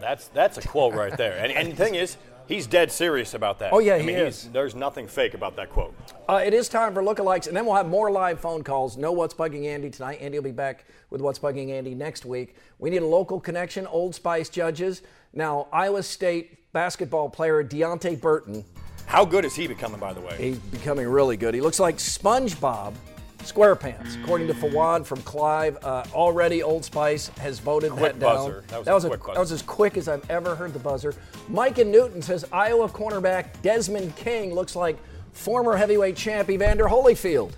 That's 0.00 0.28
that's 0.28 0.58
a 0.58 0.62
quote 0.66 0.94
right 0.94 1.16
there. 1.16 1.36
And, 1.38 1.52
and 1.52 1.72
the 1.72 1.76
thing 1.76 1.94
is, 1.94 2.16
he's 2.48 2.66
dead 2.66 2.90
serious 2.90 3.34
about 3.34 3.58
that. 3.60 3.72
Oh, 3.72 3.78
yeah, 3.78 3.94
I 3.94 4.00
he 4.00 4.06
mean, 4.06 4.16
is. 4.16 4.48
There's 4.52 4.74
nothing 4.74 5.06
fake 5.06 5.34
about 5.34 5.56
that 5.56 5.70
quote. 5.70 5.94
Uh, 6.28 6.42
it 6.44 6.54
is 6.54 6.68
time 6.68 6.94
for 6.94 7.02
lookalikes, 7.02 7.46
and 7.46 7.56
then 7.56 7.66
we'll 7.66 7.76
have 7.76 7.88
more 7.88 8.10
live 8.10 8.40
phone 8.40 8.62
calls. 8.62 8.96
No 8.96 9.12
What's 9.12 9.34
Bugging 9.34 9.66
Andy 9.66 9.90
tonight. 9.90 10.18
Andy 10.20 10.38
will 10.38 10.44
be 10.44 10.50
back 10.52 10.84
with 11.10 11.20
What's 11.20 11.38
Bugging 11.38 11.70
Andy 11.70 11.94
next 11.94 12.24
week. 12.24 12.56
We 12.78 12.90
need 12.90 13.02
a 13.02 13.06
local 13.06 13.38
connection, 13.40 13.86
Old 13.86 14.14
Spice 14.14 14.48
judges. 14.48 15.02
Now, 15.32 15.68
Iowa 15.72 16.02
State 16.02 16.72
basketball 16.72 17.28
player 17.30 17.62
Deonte 17.64 18.20
Burton, 18.20 18.64
How 19.06 19.24
good 19.24 19.44
is 19.44 19.54
he 19.54 19.66
becoming, 19.66 19.98
by 20.00 20.12
the 20.12 20.20
way? 20.20 20.36
he's 20.36 20.58
becoming 20.58 21.08
really 21.08 21.36
good. 21.36 21.52
He 21.54 21.60
looks 21.60 21.80
like 21.80 21.96
SpongeBob 21.98 22.94
SquarePants, 23.42 24.22
according 24.22 24.46
to 24.48 24.54
Fawad 24.54 25.06
from 25.06 25.20
Clive. 25.22 25.78
Uh, 25.82 26.04
already, 26.12 26.62
Old 26.62 26.84
Spice 26.84 27.28
has 27.38 27.58
voted 27.58 27.90
Quick 27.92 28.12
that 28.14 28.18
down. 28.20 28.36
buzzer. 28.36 28.64
That 28.84 28.94
was 28.94 29.04
a 29.04 29.08
quick 29.08 29.20
buzzer. 29.20 29.34
that 29.34 29.40
was 29.40 29.52
as 29.52 29.62
quick 29.62 29.96
as 29.96 30.08
I've 30.08 30.28
ever 30.30 30.54
heard 30.54 30.72
the 30.72 30.78
buzzer. 30.78 31.14
Mike 31.48 31.78
and 31.78 31.90
Newton 31.90 32.22
says 32.22 32.44
Iowa 32.52 32.88
cornerback 32.88 33.46
Desmond 33.62 34.14
King 34.16 34.54
looks 34.54 34.76
like 34.76 34.98
former 35.32 35.76
heavyweight 35.76 36.16
champ 36.16 36.50
Evander 36.50 36.84
Holyfield. 36.86 37.52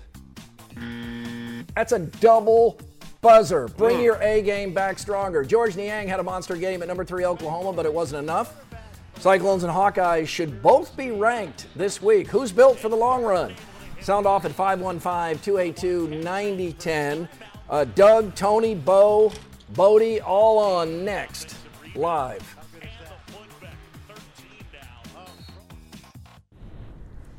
That's 1.75 1.91
a 1.91 1.99
double 1.99 2.79
buzzer. 3.21 3.67
Bring 3.69 4.01
your 4.01 4.15
A 4.21 4.41
game 4.41 4.73
back 4.73 4.99
stronger. 4.99 5.43
Georges 5.43 5.75
Niang 5.77 6.07
had 6.07 6.19
a 6.19 6.23
monster 6.23 6.55
game 6.55 6.81
at 6.81 6.87
number 6.87 7.03
three 7.05 7.25
Oklahoma, 7.25 7.73
but 7.73 7.85
it 7.85 7.93
wasn't 7.93 8.21
enough. 8.23 8.55
Cyclones 9.19 9.63
and 9.63 9.71
Hawkeyes 9.71 10.27
should 10.27 10.61
both 10.61 10.95
be 10.97 11.11
ranked 11.11 11.67
this 11.75 12.01
week. 12.01 12.27
Who's 12.27 12.51
built 12.51 12.77
for 12.79 12.89
the 12.89 12.95
long 12.95 13.23
run? 13.23 13.53
Sound 14.03 14.27
off 14.27 14.43
at 14.43 14.51
515 14.51 15.41
282 15.41 16.09
9010. 16.21 17.29
Uh, 17.69 17.85
Doug, 17.85 18.35
Tony, 18.35 18.75
Bo, 18.75 19.31
Bodie, 19.69 20.19
all 20.19 20.59
on 20.59 21.05
next, 21.05 21.55
live. 21.95 22.57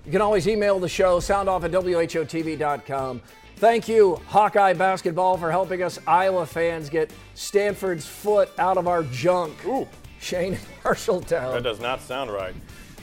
You 0.06 0.12
can 0.12 0.22
always 0.22 0.48
email 0.48 0.78
the 0.78 0.88
show, 0.88 1.18
soundoff 1.18 1.64
at 1.64 1.70
WHOTV.com. 1.70 3.20
Thank 3.56 3.86
you, 3.86 4.16
Hawkeye 4.26 4.72
Basketball, 4.72 5.36
for 5.36 5.50
helping 5.50 5.82
us 5.82 5.98
Iowa 6.06 6.46
fans 6.46 6.88
get 6.88 7.12
Stanford's 7.34 8.06
foot 8.06 8.50
out 8.58 8.78
of 8.78 8.88
our 8.88 9.02
junk. 9.04 9.64
Ooh. 9.66 9.86
Shane 10.18 10.58
Marshalltown. 10.82 11.52
That 11.52 11.62
does 11.62 11.80
not 11.80 12.00
sound 12.00 12.32
right. 12.32 12.54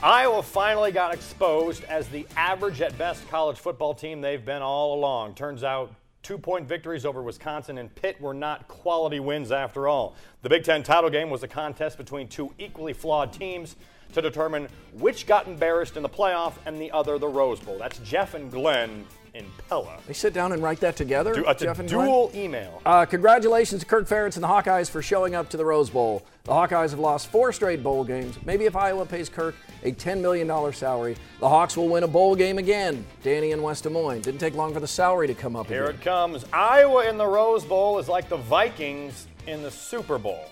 Iowa 0.03 0.41
finally 0.41 0.91
got 0.91 1.13
exposed 1.13 1.83
as 1.83 2.07
the 2.07 2.25
average 2.35 2.81
at 2.81 2.97
best 2.97 3.27
college 3.29 3.59
football 3.59 3.93
team 3.93 4.19
they've 4.19 4.43
been 4.43 4.63
all 4.63 4.95
along. 4.95 5.35
Turns 5.35 5.63
out 5.63 5.93
two 6.23 6.39
point 6.39 6.67
victories 6.67 7.05
over 7.05 7.21
Wisconsin 7.21 7.77
and 7.77 7.93
Pitt 7.93 8.19
were 8.19 8.33
not 8.33 8.67
quality 8.67 9.19
wins 9.19 9.51
after 9.51 9.87
all. 9.87 10.15
The 10.41 10.49
Big 10.49 10.63
Ten 10.63 10.81
title 10.81 11.11
game 11.11 11.29
was 11.29 11.43
a 11.43 11.47
contest 11.47 11.99
between 11.99 12.27
two 12.27 12.51
equally 12.57 12.93
flawed 12.93 13.31
teams 13.31 13.75
to 14.13 14.23
determine 14.23 14.69
which 14.93 15.27
got 15.27 15.45
embarrassed 15.45 15.95
in 15.95 16.01
the 16.01 16.09
playoff 16.09 16.53
and 16.65 16.81
the 16.81 16.91
other 16.91 17.19
the 17.19 17.27
Rose 17.27 17.59
Bowl. 17.59 17.77
That's 17.77 17.99
Jeff 17.99 18.33
and 18.33 18.51
Glenn 18.51 19.05
in 19.33 19.45
Pella. 19.69 19.97
They 20.07 20.13
sit 20.13 20.33
down 20.33 20.51
and 20.51 20.61
write 20.61 20.79
that 20.81 20.95
together. 20.95 21.33
Du- 21.33 21.49
it's 21.49 21.61
a 21.61 21.65
Jeff 21.65 21.79
and 21.79 21.89
Glenn? 21.89 22.05
dual 22.05 22.31
email. 22.35 22.81
Uh, 22.85 23.05
congratulations 23.05 23.81
to 23.81 23.87
Kirk 23.87 24.07
Ferentz 24.07 24.35
and 24.35 24.43
the 24.43 24.47
Hawkeyes 24.47 24.89
for 24.89 25.01
showing 25.01 25.35
up 25.35 25.49
to 25.49 25.57
the 25.57 25.63
Rose 25.65 25.89
Bowl. 25.89 26.23
The 26.43 26.51
Hawkeyes 26.51 26.89
have 26.89 26.99
lost 26.99 27.27
four 27.27 27.53
straight 27.53 27.81
bowl 27.81 28.03
games. 28.03 28.37
Maybe 28.45 28.65
if 28.65 28.75
Iowa 28.75 29.05
pays 29.05 29.29
Kirk 29.29 29.55
a 29.83 29.91
$10 29.91 30.19
million 30.21 30.47
salary, 30.73 31.15
the 31.39 31.47
Hawks 31.47 31.77
will 31.77 31.87
win 31.87 32.03
a 32.03 32.07
bowl 32.07 32.35
game 32.35 32.57
again. 32.57 33.05
Danny 33.23 33.51
in 33.51 33.61
West 33.61 33.83
Des 33.83 33.89
Moines. 33.89 34.21
Didn't 34.21 34.39
take 34.39 34.55
long 34.55 34.73
for 34.73 34.79
the 34.79 34.87
salary 34.87 35.27
to 35.27 35.33
come 35.33 35.55
up 35.55 35.67
Here 35.67 35.85
again. 35.85 35.95
it 35.95 36.01
comes. 36.03 36.45
Iowa 36.51 37.07
in 37.07 37.17
the 37.17 37.25
Rose 37.27 37.63
Bowl 37.63 37.99
is 37.99 38.09
like 38.09 38.27
the 38.27 38.37
Vikings 38.37 39.27
in 39.47 39.63
the 39.63 39.71
Super 39.71 40.17
Bowl. 40.17 40.45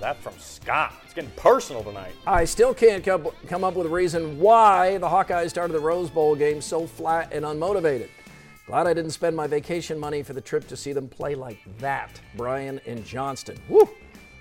That 0.00 0.22
from 0.22 0.38
Scott. 0.38 0.94
It's 1.04 1.12
getting 1.12 1.30
personal 1.32 1.82
tonight. 1.82 2.12
I 2.26 2.44
still 2.44 2.72
can't 2.72 3.04
come, 3.04 3.28
come 3.48 3.64
up 3.64 3.74
with 3.74 3.86
a 3.86 3.90
reason 3.90 4.38
why 4.38 4.98
the 4.98 5.08
Hawkeyes 5.08 5.50
started 5.50 5.72
the 5.72 5.80
Rose 5.80 6.08
Bowl 6.08 6.36
game 6.36 6.60
so 6.60 6.86
flat 6.86 7.32
and 7.32 7.44
unmotivated. 7.44 8.08
Glad 8.66 8.86
I 8.86 8.94
didn't 8.94 9.10
spend 9.10 9.34
my 9.34 9.46
vacation 9.46 9.98
money 9.98 10.22
for 10.22 10.34
the 10.34 10.40
trip 10.40 10.68
to 10.68 10.76
see 10.76 10.92
them 10.92 11.08
play 11.08 11.34
like 11.34 11.58
that. 11.78 12.20
Brian 12.36 12.80
and 12.86 13.04
Johnston. 13.04 13.58
Woo! 13.68 13.88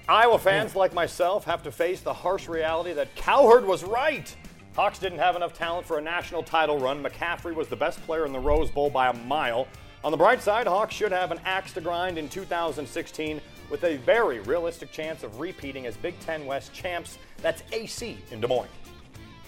Iowa 0.08 0.38
fans 0.38 0.76
like 0.76 0.94
myself 0.94 1.44
have 1.46 1.64
to 1.64 1.72
face 1.72 2.02
the 2.02 2.14
harsh 2.14 2.48
reality 2.48 2.94
that 2.94 3.16
Cowherd 3.16 3.66
was 3.66 3.84
right. 3.84 4.34
Hawks 4.76 5.00
didn't 5.00 5.20
have 5.20 5.36
enough 5.36 5.54
talent 5.54 5.88
for 5.88 5.98
a 5.98 6.02
national 6.02 6.44
title 6.44 6.78
run. 6.78 7.04
McCaffrey 7.04 7.56
was 7.56 7.68
the 7.68 7.76
best 7.76 8.00
player 8.06 8.26
in 8.26 8.32
the 8.32 8.40
Rose 8.40 8.70
Bowl 8.70 8.90
by 8.90 9.08
a 9.08 9.14
mile. 9.14 9.68
On 10.04 10.12
the 10.12 10.18
bright 10.18 10.42
side, 10.42 10.68
Hawks 10.68 10.94
should 10.94 11.12
have 11.12 11.32
an 11.32 11.40
axe 11.46 11.74
to 11.74 11.82
grind 11.82 12.18
in 12.18 12.30
2016 12.30 13.42
with 13.70 13.84
a 13.84 13.98
very 13.98 14.40
realistic 14.42 14.92
chance 14.92 15.24
of 15.24 15.40
repeating 15.40 15.86
as 15.86 15.98
Big 15.98 16.20
Ten 16.20 16.46
West 16.46 16.74
champs. 16.74 17.18
That's 17.42 17.64
AC 17.72 18.18
in 18.32 18.42
Des 18.42 18.48
Moines. 18.48 18.70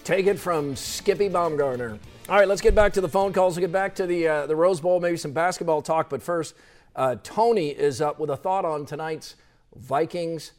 Take 0.04 0.26
it 0.26 0.38
from 0.38 0.76
Skippy 0.76 1.28
Baumgartner. 1.28 1.98
All 2.28 2.36
right, 2.36 2.48
let's 2.48 2.60
get 2.60 2.74
back 2.74 2.92
to 2.94 3.00
the 3.00 3.08
phone 3.08 3.32
calls. 3.32 3.56
We'll 3.56 3.62
get 3.62 3.72
back 3.72 3.94
to 3.96 4.06
the 4.06 4.28
uh, 4.28 4.46
the 4.46 4.56
Rose 4.56 4.80
Bowl, 4.80 5.00
maybe 5.00 5.16
some 5.16 5.32
basketball 5.32 5.82
talk. 5.82 6.08
But 6.08 6.22
first, 6.22 6.54
uh, 6.96 7.16
Tony 7.22 7.68
is 7.68 8.00
up 8.00 8.18
with 8.18 8.30
a 8.30 8.36
thought 8.36 8.64
on 8.64 8.86
tonight's 8.86 9.36
Vikings 9.76 10.52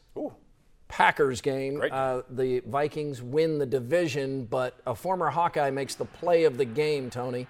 Packers 0.88 1.40
game. 1.40 1.82
Uh, 1.90 2.22
the 2.30 2.60
Vikings 2.66 3.22
win 3.22 3.58
the 3.58 3.66
division, 3.66 4.44
but 4.44 4.78
a 4.86 4.94
former 4.94 5.30
Hawkeye 5.30 5.70
makes 5.70 5.94
the 5.94 6.04
play 6.04 6.44
of 6.44 6.58
the 6.58 6.64
game. 6.64 7.10
Tony. 7.10 7.46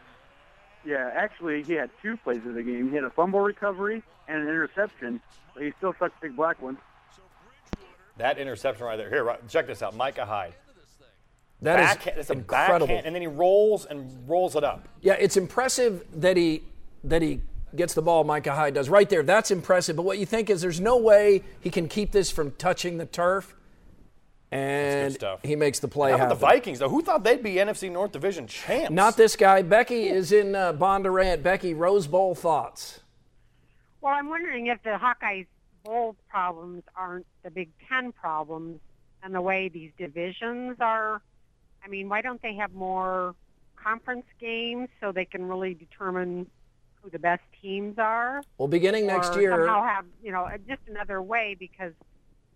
Yeah, 0.85 1.11
actually, 1.15 1.63
he 1.63 1.75
had 1.75 1.91
two 2.03 2.17
plays 2.17 2.45
of 2.47 2.55
the 2.55 2.63
game. 2.63 2.89
He 2.91 2.95
had 2.97 3.05
a 3.05 3.11
fumble 3.11 3.41
recovery 3.41 4.03
and 4.29 4.43
an 4.43 4.49
interception, 4.49 5.21
but 5.55 5.63
he 5.63 5.73
still 5.79 5.95
sucked 5.99 6.21
big 6.21 6.37
black 6.37 6.61
one. 6.61 6.77
That 8.19 8.39
interception 8.39 8.85
right 8.85 8.97
there. 8.97 9.09
Here, 9.09 9.25
right, 9.25 9.47
check 9.49 9.67
this 9.67 9.83
out. 9.83 9.97
Micah 9.97 10.27
Hyde. 10.27 10.55
That 11.63 11.79
is 11.79 11.87
Backhand, 11.87 12.19
it's 12.19 12.31
a 12.31 12.33
incredible. 12.33 12.87
backhand, 12.89 13.07
and 13.07 13.15
then 13.15 13.23
he 13.23 13.29
rolls 13.29 13.87
and 13.87 14.29
rolls 14.29 14.57
it 14.57 14.65
up. 14.65 14.89
Yeah, 15.01 15.15
it's 15.19 15.37
impressive 15.37 16.05
that 16.21 16.37
he 16.37 16.63
that 17.05 17.23
he 17.23 17.41
gets 17.75 17.95
the 17.95 18.03
ball. 18.03 18.25
Micah 18.25 18.53
Hyde 18.53 18.75
does 18.75 18.89
right 18.89 19.09
there. 19.09 19.23
That's 19.23 19.53
impressive. 19.53 19.95
But 19.95 20.03
what 20.03 20.19
you 20.19 20.27
think 20.27 20.51
is 20.51 20.61
there's 20.61 20.81
no 20.81 20.97
way 20.97 21.43
he 21.61 21.71
can 21.71 21.89
keep 21.89 22.11
this 22.11 22.31
from 22.33 22.51
touching 22.53 22.99
the 22.99 23.07
turf, 23.07 23.55
and 24.53 25.13
stuff. 25.15 25.41
he 25.43 25.57
makes 25.57 25.79
the 25.79 25.89
play 25.89 26.11
How 26.11 26.17
about 26.17 26.25
happen. 26.25 26.39
the 26.39 26.47
Vikings, 26.47 26.79
though? 26.79 26.89
Who 26.89 27.03
thought 27.03 27.25
they'd 27.25 27.43
be 27.43 27.55
NFC 27.55 27.91
North 27.91 28.13
Division 28.13 28.47
champs? 28.47 28.91
Not 28.91 29.17
this 29.17 29.37
guy. 29.37 29.63
Becky 29.63 30.09
is 30.09 30.33
in 30.33 30.55
uh, 30.55 30.73
Bondurant. 30.73 31.43
Becky, 31.43 31.75
Rose 31.75 32.07
Bowl 32.07 32.35
thoughts. 32.35 33.01
Well, 34.01 34.15
I'm 34.15 34.29
wondering 34.29 34.67
if 34.67 34.83
the 34.83 34.99
Hawkeyes 34.99 35.47
bowl 35.85 36.17
problems 36.29 36.83
aren't 36.97 37.27
the 37.43 37.51
Big 37.51 37.71
Ten 37.89 38.13
problems 38.13 38.81
and 39.23 39.35
the 39.35 39.41
way 39.41 39.69
these 39.69 39.91
divisions 39.99 40.77
are. 40.81 41.23
I 41.85 41.89
mean, 41.89 42.09
why 42.09 42.21
don't 42.21 42.41
they 42.43 42.55
have 42.55 42.73
more 42.73 43.35
conference 43.77 44.27
games 44.41 44.89
so 45.01 45.13
they 45.13 45.25
can 45.25 45.49
really 45.49 45.75
determine 45.75 46.47
who 47.03 47.11
the 47.11 47.19
best 47.19 47.43
teams 47.61 47.99
are. 47.99 48.43
Well, 48.59 48.69
beginning 48.69 49.07
next 49.07 49.37
or 49.37 49.41
year, 49.41 49.51
somehow 49.51 49.85
have 49.85 50.05
you 50.23 50.33
know 50.33 50.49
just 50.69 50.83
another 50.89 51.21
way 51.21 51.57
because 51.59 51.93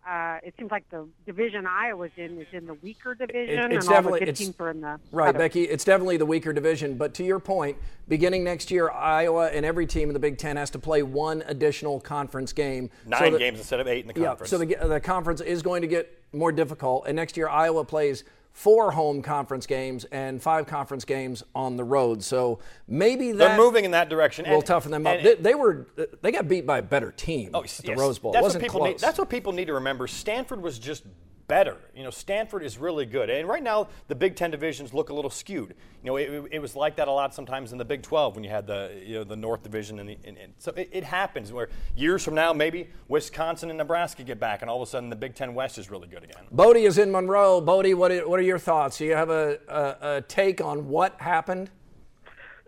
uh, 0.09 0.39
it 0.43 0.55
seems 0.59 0.71
like 0.71 0.89
the 0.91 1.07
division 1.27 1.67
Iowa's 1.67 2.13
in 2.17 2.41
is 2.41 2.47
in 2.53 2.67
the 2.67 2.75
weaker 2.75 3.15
division, 3.15 3.73
it's 3.73 3.87
and 3.87 3.95
all 3.97 4.03
the 4.13 4.19
good 4.19 4.23
it's- 4.29 4.39
teams 4.39 4.55
are 4.61 4.71
in 4.71 4.81
the 4.81 5.01
Right, 5.11 5.27
better. 5.27 5.39
Becky, 5.39 5.65
it's 5.65 5.85
definitely 5.85 6.17
the 6.17 6.27
weaker 6.27 6.53
division. 6.53 6.97
But 6.97 7.15
to 7.15 7.25
your 7.25 7.41
point, 7.41 7.77
beginning 8.09 8.45
next 8.45 8.71
year, 8.71 8.91
Iowa 8.91 9.49
and 9.49 9.65
every 9.67 9.87
team 9.87 10.09
in 10.09 10.13
the 10.15 10.21
Big 10.21 10.39
Ten 10.39 10.57
has 10.57 10.71
to 10.71 10.79
play 10.79 11.03
one 11.03 11.43
additional 11.47 12.01
conference 12.01 12.53
game. 12.53 12.91
Nine 13.07 13.19
So 13.21 13.31
that- 13.31 13.39
games 13.39 13.59
instead 13.59 13.81
of 13.81 13.89
eight 13.89 14.03
in 14.03 14.07
the 14.09 14.15
conference. 14.15 14.53
Yeah, 14.53 14.59
so 14.59 14.65
the, 14.65 14.89
the 14.89 15.01
conference 15.01 15.41
is 15.41 15.63
going 15.63 15.83
to 15.83 15.89
get 15.89 16.13
more 16.33 16.53
difficult. 16.53 17.05
And 17.07 17.17
next 17.17 17.37
year, 17.37 17.49
Iowa 17.49 17.85
plays 17.85 18.25
four 18.57 18.91
home 18.91 19.21
conference 19.21 19.67
games 19.67 20.07
and 20.07 20.43
five 20.43 20.67
conference 20.67 21.05
games 21.05 21.43
on 21.55 21.77
the 21.77 21.85
road. 21.85 22.23
So 22.23 22.59
maybe 22.89 23.31
that 23.33 23.37
They're 23.49 23.57
moving 23.59 23.85
in 23.85 23.91
that 23.91 24.09
direction. 24.09 24.47
will 24.49 24.57
and- 24.57 24.65
toughen 24.67 24.91
them 24.93 25.07
up. 25.07 25.17
and- 25.17 25.27
They, 25.27 25.35
they 25.35 25.55
were 25.55 25.87
they 26.23 26.33
got 26.33 26.49
beat 26.49 26.65
by 26.65 26.79
a 26.79 26.83
better 26.83 27.13
team 27.13 27.51
Oh, 27.53 27.63
at 27.65 27.69
the. 27.69 27.95
Rose 27.95 28.19
Bowl. 28.19 28.33
That's 28.33 28.41
it 28.41 28.45
wasn't 28.45 28.63
what 28.63 28.67
people 28.67 28.81
close. 28.81 28.93
Need, 28.93 29.01
that's 29.01 29.19
what 29.19 29.29
people 29.29 29.53
need 29.53 29.67
to 29.67 29.75
remember. 29.75 30.07
Stanford 30.07 30.63
was 30.63 30.79
just 30.79 31.05
better. 31.49 31.77
You 31.95 32.03
know, 32.03 32.11
Stanford 32.11 32.63
is 32.63 32.79
really 32.79 33.07
good. 33.07 33.31
And 33.31 33.49
right 33.49 33.63
now, 33.63 33.89
the 34.09 34.15
Big 34.15 34.37
Ten 34.37 34.51
divisions 34.51 34.93
look 34.93 35.11
a 35.11 35.15
little 35.15 35.31
skewed. 35.31 35.75
You 36.03 36.11
know, 36.11 36.17
it, 36.17 36.49
it 36.53 36.59
was 36.61 36.77
like 36.77 36.97
that 36.97 37.09
a 37.09 37.13
lot 37.13 37.35
sometimes 37.35 37.73
in 37.73 37.79
the 37.79 37.85
Big 37.85 38.03
12 38.03 38.35
when 38.35 38.45
you 38.45 38.51
had 38.51 38.67
the 38.67 39.03
you 39.05 39.15
know 39.15 39.25
the 39.25 39.37
North 39.37 39.63
Division. 39.63 39.99
And, 39.99 40.09
the, 40.09 40.19
and, 40.25 40.37
and 40.39 40.53
so 40.59 40.73
it, 40.77 40.89
it 40.93 41.05
happens 41.05 41.53
where 41.53 41.69
years 41.97 42.25
from 42.25 42.35
now, 42.35 42.53
maybe 42.53 42.89
Wisconsin 43.09 43.71
and 43.71 43.79
Nebraska 43.79 44.23
get 44.23 44.41
back, 44.41 44.63
and 44.63 44.71
all 44.71 44.83
of 44.83 44.89
a 44.89 44.91
sudden 44.91 45.11
the 45.11 45.17
Big 45.17 45.35
Ten 45.35 45.55
West 45.55 45.79
is 45.79 45.91
really 45.91 46.09
good 46.09 46.25
again. 46.25 46.45
Bodie 46.51 46.85
is 46.85 46.99
in 46.99 47.11
Monroe. 47.11 47.61
Bodie, 47.61 47.95
what 47.95 48.11
are, 48.11 48.29
what 48.29 48.39
are 48.39 48.45
your 48.45 48.59
thoughts? 48.59 48.99
Do 48.99 49.05
you 49.05 49.15
have 49.15 49.31
a, 49.31 49.59
a, 49.69 50.17
a 50.17 50.23
take 50.23 50.61
on 50.61 50.89
what 50.89 51.21
happened? 51.21 51.71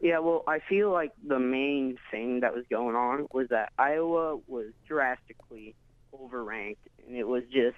Yeah, 0.01 0.21
well, 0.21 0.45
I 0.47 0.61
feel 0.69 0.93
like 0.93 1.13
the 1.27 1.41
main 1.41 1.99
thing 2.11 2.41
that 2.41 2.55
was 2.55 2.65
going 2.71 2.95
on 2.95 3.27
was 3.33 3.49
that 3.49 3.73
Iowa 3.79 4.39
was 4.47 4.67
drastically 4.87 5.75
overranked, 6.15 6.77
and 7.07 7.17
it 7.17 7.27
was 7.27 7.43
just 7.53 7.77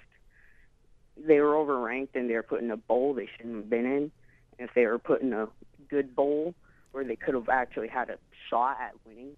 they 1.17 1.39
were 1.39 1.53
overranked 1.53 2.15
and 2.15 2.29
they 2.29 2.35
were 2.35 2.43
put 2.43 2.61
in 2.61 2.71
a 2.71 2.77
bowl 2.77 3.13
they 3.13 3.27
shouldn't 3.37 3.55
have 3.55 3.69
been 3.69 3.85
in. 3.85 4.11
And 4.59 4.69
if 4.69 4.73
they 4.73 4.85
were 4.85 4.99
put 4.99 5.21
in 5.21 5.33
a 5.33 5.47
good 5.89 6.15
bowl 6.15 6.53
where 6.91 7.03
they 7.03 7.15
could 7.15 7.35
have 7.35 7.49
actually 7.49 7.87
had 7.87 8.09
a 8.09 8.17
shot 8.49 8.77
at 8.79 8.93
winning, 9.05 9.35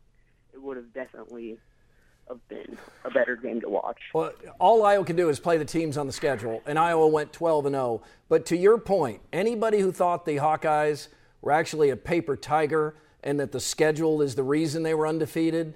it 0.53 0.61
would 0.61 0.77
have 0.77 0.93
definitely 0.93 1.57
have 2.29 2.47
been 2.47 2.77
a 3.03 3.11
better 3.11 3.35
game 3.35 3.61
to 3.61 3.69
watch. 3.69 3.99
Well, 4.13 4.31
all 4.59 4.85
Iowa 4.85 5.03
can 5.03 5.15
do 5.15 5.29
is 5.29 5.39
play 5.39 5.57
the 5.57 5.65
teams 5.65 5.97
on 5.97 6.07
the 6.07 6.13
schedule, 6.13 6.61
and 6.65 6.79
Iowa 6.79 7.07
went 7.07 7.33
12 7.33 7.65
and 7.67 7.75
0. 7.75 8.01
But 8.29 8.45
to 8.47 8.57
your 8.57 8.77
point, 8.77 9.21
anybody 9.31 9.79
who 9.79 9.91
thought 9.91 10.25
the 10.25 10.37
Hawkeyes 10.37 11.09
were 11.41 11.51
actually 11.51 11.89
a 11.89 11.97
paper 11.97 12.35
tiger 12.37 12.95
and 13.23 13.39
that 13.39 13.51
the 13.51 13.59
schedule 13.59 14.21
is 14.21 14.35
the 14.35 14.43
reason 14.43 14.83
they 14.83 14.93
were 14.93 15.07
undefeated, 15.07 15.75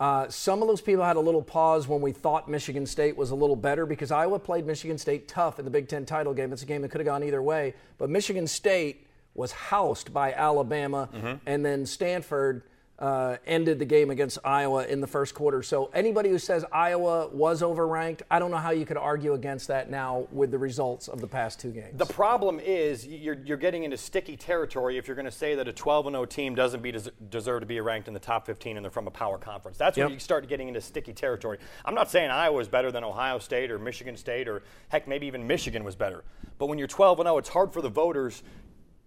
uh, 0.00 0.28
some 0.28 0.62
of 0.62 0.68
those 0.68 0.80
people 0.80 1.04
had 1.04 1.16
a 1.16 1.20
little 1.20 1.42
pause 1.42 1.88
when 1.88 2.00
we 2.00 2.12
thought 2.12 2.48
Michigan 2.48 2.86
State 2.86 3.16
was 3.16 3.30
a 3.30 3.34
little 3.34 3.56
better 3.56 3.84
because 3.84 4.12
Iowa 4.12 4.38
played 4.38 4.64
Michigan 4.66 4.96
State 4.96 5.26
tough 5.26 5.58
in 5.58 5.64
the 5.64 5.70
Big 5.70 5.88
Ten 5.88 6.06
title 6.06 6.34
game. 6.34 6.52
It's 6.52 6.62
a 6.62 6.66
game 6.66 6.82
that 6.82 6.90
could 6.90 7.00
have 7.00 7.06
gone 7.06 7.24
either 7.24 7.42
way. 7.42 7.74
But 7.98 8.08
Michigan 8.08 8.46
State 8.46 9.06
was 9.34 9.50
housed 9.52 10.12
by 10.12 10.32
Alabama, 10.32 11.08
and 11.46 11.64
then 11.64 11.84
Stanford 11.86 12.62
uh, 12.98 13.36
ended 13.46 13.78
the 13.78 13.84
game 13.84 14.10
against 14.10 14.38
Iowa 14.44 14.84
in 14.86 15.00
the 15.00 15.06
first 15.06 15.34
quarter. 15.34 15.62
So 15.62 15.88
anybody 15.94 16.30
who 16.30 16.38
says 16.38 16.64
Iowa 16.72 17.28
was 17.28 17.62
overranked, 17.62 18.22
I 18.30 18.38
don't 18.40 18.50
know 18.50 18.56
how 18.56 18.70
you 18.72 18.84
could 18.84 18.96
argue 18.96 19.34
against 19.34 19.68
that 19.68 19.88
now 19.88 20.26
with 20.32 20.50
the 20.50 20.58
results 20.58 21.06
of 21.06 21.20
the 21.20 21.28
past 21.28 21.60
two 21.60 21.70
games. 21.70 21.96
The 21.96 22.06
problem 22.06 22.58
is 22.58 23.06
you're, 23.06 23.38
you're 23.44 23.56
getting 23.56 23.84
into 23.84 23.96
sticky 23.96 24.36
territory 24.36 24.98
if 24.98 25.06
you're 25.06 25.14
going 25.14 25.26
to 25.26 25.30
say 25.30 25.54
that 25.54 25.68
a 25.68 25.72
12 25.72 26.06
0 26.06 26.24
team 26.24 26.54
doesn't 26.56 26.82
be 26.82 26.90
des- 26.90 27.10
deserve 27.30 27.60
to 27.60 27.66
be 27.66 27.80
ranked 27.80 28.08
in 28.08 28.14
the 28.14 28.20
top 28.20 28.46
15 28.46 28.76
and 28.76 28.84
they're 28.84 28.90
from 28.90 29.06
a 29.06 29.12
power 29.12 29.38
conference. 29.38 29.78
That's 29.78 29.96
Yep. 29.96 30.06
when 30.06 30.14
you 30.14 30.20
start 30.20 30.48
getting 30.48 30.66
into 30.68 30.80
sticky 30.80 31.12
territory. 31.12 31.58
I'm 31.84 31.94
not 31.94 32.10
saying 32.10 32.30
Iowa 32.30 32.58
is 32.60 32.68
better 32.68 32.90
than 32.90 33.04
Ohio 33.04 33.38
State 33.38 33.70
or 33.70 33.78
Michigan 33.78 34.16
State 34.16 34.48
or 34.48 34.62
heck, 34.88 35.06
maybe 35.06 35.26
even 35.26 35.46
Michigan 35.46 35.84
was 35.84 35.94
better. 35.94 36.24
But 36.58 36.66
when 36.66 36.78
you're 36.78 36.88
12 36.88 37.18
0, 37.18 37.38
it's 37.38 37.48
hard 37.48 37.72
for 37.72 37.80
the 37.80 37.88
voters 37.88 38.42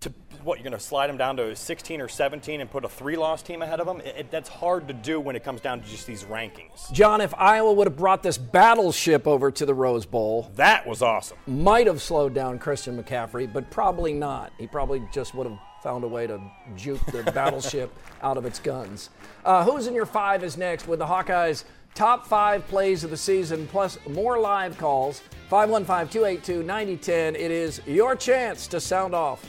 to 0.01 0.11
what 0.43 0.57
you're 0.57 0.63
going 0.63 0.73
to 0.73 0.79
slide 0.79 1.07
them 1.07 1.17
down 1.17 1.37
to 1.37 1.55
16 1.55 2.01
or 2.01 2.07
17 2.07 2.61
and 2.61 2.69
put 2.71 2.83
a 2.83 2.89
three-loss 2.89 3.43
team 3.43 3.61
ahead 3.61 3.79
of 3.79 3.85
them. 3.85 4.01
It, 4.01 4.15
it- 4.17 4.31
that's 4.31 4.49
hard 4.49 4.87
to 4.87 4.93
do 4.93 5.19
when 5.19 5.35
it 5.35 5.43
comes 5.43 5.61
down 5.61 5.81
to 5.81 5.87
just 5.87 6.07
these 6.07 6.23
rankings. 6.23 6.91
John, 6.91 7.21
if 7.21 7.33
Iowa 7.35 7.71
would 7.73 7.87
have 7.87 7.95
brought 7.97 8.23
this 8.23 8.37
battleship 8.39 9.27
over 9.27 9.51
to 9.51 9.65
the 9.65 9.73
Rose 9.75 10.05
Bowl, 10.07 10.49
That 10.55 10.87
was 10.87 11.01
awesome. 11.03 11.37
might 11.45 11.85
have 11.87 12.01
slowed 12.01 12.33
down 12.33 12.57
Christian 12.59 13.01
McCaffrey, 13.01 13.51
but 13.51 13.69
probably 13.69 14.13
not. 14.13 14.51
He 14.57 14.65
probably 14.67 15.03
just 15.13 15.35
would 15.35 15.45
have 15.47 15.59
found 15.83 16.03
a 16.03 16.07
way 16.07 16.25
to 16.27 16.39
juke 16.75 17.05
the 17.11 17.23
battleship 17.35 17.93
out 18.23 18.37
of 18.37 18.45
its 18.45 18.59
guns. 18.59 19.09
Uh, 19.45 19.63
who's 19.63 19.85
in 19.87 19.93
your 19.93 20.05
five 20.07 20.43
is 20.43 20.57
next 20.57 20.87
with 20.87 20.97
the 20.99 21.05
Hawkeyes' 21.05 21.63
top 21.93 22.25
five 22.25 22.65
plays 22.67 23.03
of 23.03 23.09
the 23.11 23.17
season, 23.17 23.67
plus 23.67 23.99
more 24.09 24.39
live 24.39 24.75
calls. 24.79 25.21
515 25.49 26.07
282 26.07 26.63
9010. 26.63 27.35
It 27.35 27.51
is 27.51 27.81
your 27.85 28.15
chance 28.15 28.65
to 28.67 28.79
sound 28.79 29.13
off. 29.13 29.45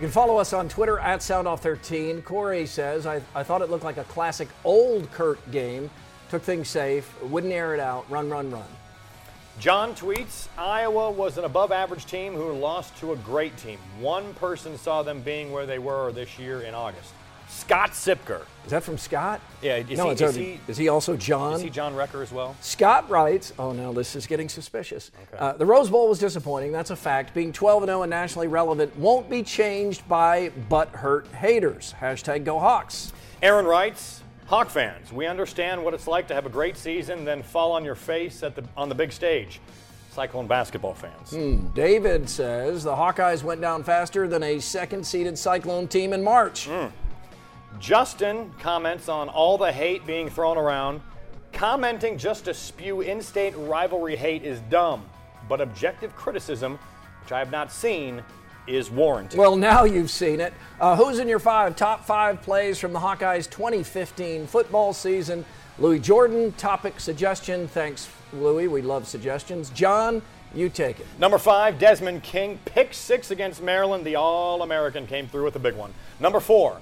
You 0.00 0.06
can 0.06 0.12
follow 0.12 0.38
us 0.38 0.54
on 0.54 0.66
Twitter 0.66 0.98
at 0.98 1.20
SoundOff13. 1.20 2.24
Corey 2.24 2.64
says, 2.64 3.04
I, 3.04 3.20
I 3.34 3.42
thought 3.42 3.60
it 3.60 3.68
looked 3.68 3.84
like 3.84 3.98
a 3.98 4.04
classic 4.04 4.48
old 4.64 5.12
Kirk 5.12 5.38
game. 5.50 5.90
Took 6.30 6.40
things 6.40 6.70
safe, 6.70 7.12
wouldn't 7.24 7.52
air 7.52 7.74
it 7.74 7.80
out, 7.80 8.10
run, 8.10 8.30
run, 8.30 8.50
run. 8.50 8.64
John 9.58 9.94
tweets 9.94 10.48
Iowa 10.56 11.10
was 11.10 11.36
an 11.36 11.44
above 11.44 11.70
average 11.70 12.06
team 12.06 12.32
who 12.32 12.50
lost 12.54 12.96
to 13.00 13.12
a 13.12 13.16
great 13.16 13.54
team. 13.58 13.78
One 13.98 14.32
person 14.36 14.78
saw 14.78 15.02
them 15.02 15.20
being 15.20 15.52
where 15.52 15.66
they 15.66 15.78
were 15.78 16.12
this 16.12 16.38
year 16.38 16.62
in 16.62 16.72
August. 16.72 17.12
Scott 17.50 17.90
Sipker. 17.90 18.42
Is 18.64 18.70
that 18.70 18.82
from 18.82 18.96
Scott? 18.98 19.40
Yeah, 19.62 19.76
is 19.76 19.98
no, 19.98 20.06
he- 20.06 20.10
it's 20.12 20.20
is 20.20 20.24
already- 20.36 20.52
he- 20.52 20.60
is 20.68 20.76
he 20.76 20.88
also 20.88 21.16
John? 21.16 21.54
Is 21.54 21.60
he 21.62 21.70
John 21.70 21.94
Recker 21.94 22.22
as 22.22 22.32
well? 22.32 22.56
Scott 22.60 23.08
writes, 23.10 23.52
oh 23.58 23.72
no, 23.72 23.92
this 23.92 24.14
is 24.16 24.26
getting 24.26 24.48
suspicious. 24.48 25.10
Uh, 25.36 25.52
the 25.54 25.66
Rose 25.66 25.90
Bowl 25.90 26.08
was 26.08 26.18
disappointing, 26.18 26.72
that's 26.72 26.90
a 26.90 26.96
fact. 26.96 27.34
Being 27.34 27.52
12 27.52 27.84
0 27.84 28.02
and 28.02 28.10
nationally 28.10 28.48
relevant 28.48 28.96
won't 28.96 29.28
be 29.28 29.42
changed 29.42 30.08
by 30.08 30.50
butthurt 30.70 31.26
haters. 31.32 31.94
Hashtag 32.00 32.44
go 32.44 32.58
Hawks. 32.58 33.12
Aaron 33.42 33.66
writes, 33.66 34.22
Hawk 34.46 34.68
fans, 34.68 35.12
we 35.12 35.26
understand 35.26 35.82
what 35.84 35.94
it's 35.94 36.06
like 36.06 36.26
to 36.28 36.34
have 36.34 36.44
a 36.46 36.50
great 36.50 36.76
season, 36.76 37.24
then 37.24 37.42
fall 37.42 37.72
on 37.72 37.84
your 37.84 37.94
face 37.94 38.42
at 38.42 38.54
the, 38.56 38.64
on 38.76 38.88
the 38.88 38.94
big 38.94 39.12
stage. 39.12 39.60
Cyclone 40.12 40.48
basketball 40.48 40.94
fans. 40.94 41.30
Hmm, 41.30 41.68
David 41.68 42.28
says 42.28 42.82
the 42.82 42.94
Hawkeyes 42.94 43.44
went 43.44 43.60
down 43.60 43.84
faster 43.84 44.26
than 44.26 44.42
a 44.42 44.58
second 44.58 45.06
seeded 45.06 45.38
Cyclone 45.38 45.86
team 45.86 46.12
in 46.12 46.22
March. 46.22 46.68
Justin 47.78 48.52
comments 48.58 49.08
on 49.08 49.28
all 49.28 49.56
the 49.56 49.72
hate 49.72 50.06
being 50.06 50.28
thrown 50.28 50.58
around. 50.58 51.00
Commenting 51.52 52.18
just 52.18 52.44
to 52.46 52.54
spew 52.54 53.00
in 53.00 53.22
state 53.22 53.54
rivalry 53.56 54.16
hate 54.16 54.44
is 54.44 54.60
dumb, 54.70 55.04
but 55.48 55.60
objective 55.60 56.14
criticism, 56.16 56.78
which 57.22 57.32
I 57.32 57.38
have 57.38 57.50
not 57.50 57.72
seen, 57.72 58.22
is 58.66 58.90
warranted. 58.90 59.38
Well, 59.38 59.56
now 59.56 59.84
you've 59.84 60.10
seen 60.10 60.40
it. 60.40 60.52
Uh, 60.80 60.96
who's 60.96 61.18
in 61.18 61.28
your 61.28 61.38
five 61.38 61.76
top 61.76 62.04
five 62.04 62.42
plays 62.42 62.78
from 62.78 62.92
the 62.92 62.98
Hawkeyes 62.98 63.48
2015 63.50 64.46
football 64.46 64.92
season? 64.92 65.44
Louis 65.78 65.98
Jordan, 65.98 66.52
topic 66.52 67.00
suggestion. 67.00 67.66
Thanks, 67.68 68.08
Louis. 68.32 68.68
We 68.68 68.82
love 68.82 69.06
suggestions. 69.06 69.70
John, 69.70 70.22
you 70.54 70.68
take 70.68 71.00
it. 71.00 71.06
Number 71.18 71.38
five, 71.38 71.78
Desmond 71.78 72.22
King, 72.22 72.58
pick 72.64 72.92
six 72.92 73.30
against 73.30 73.62
Maryland. 73.62 74.04
The 74.04 74.16
All 74.16 74.62
American 74.62 75.06
came 75.06 75.26
through 75.26 75.44
with 75.44 75.56
a 75.56 75.60
big 75.60 75.74
one. 75.74 75.94
Number 76.20 76.40
four, 76.40 76.80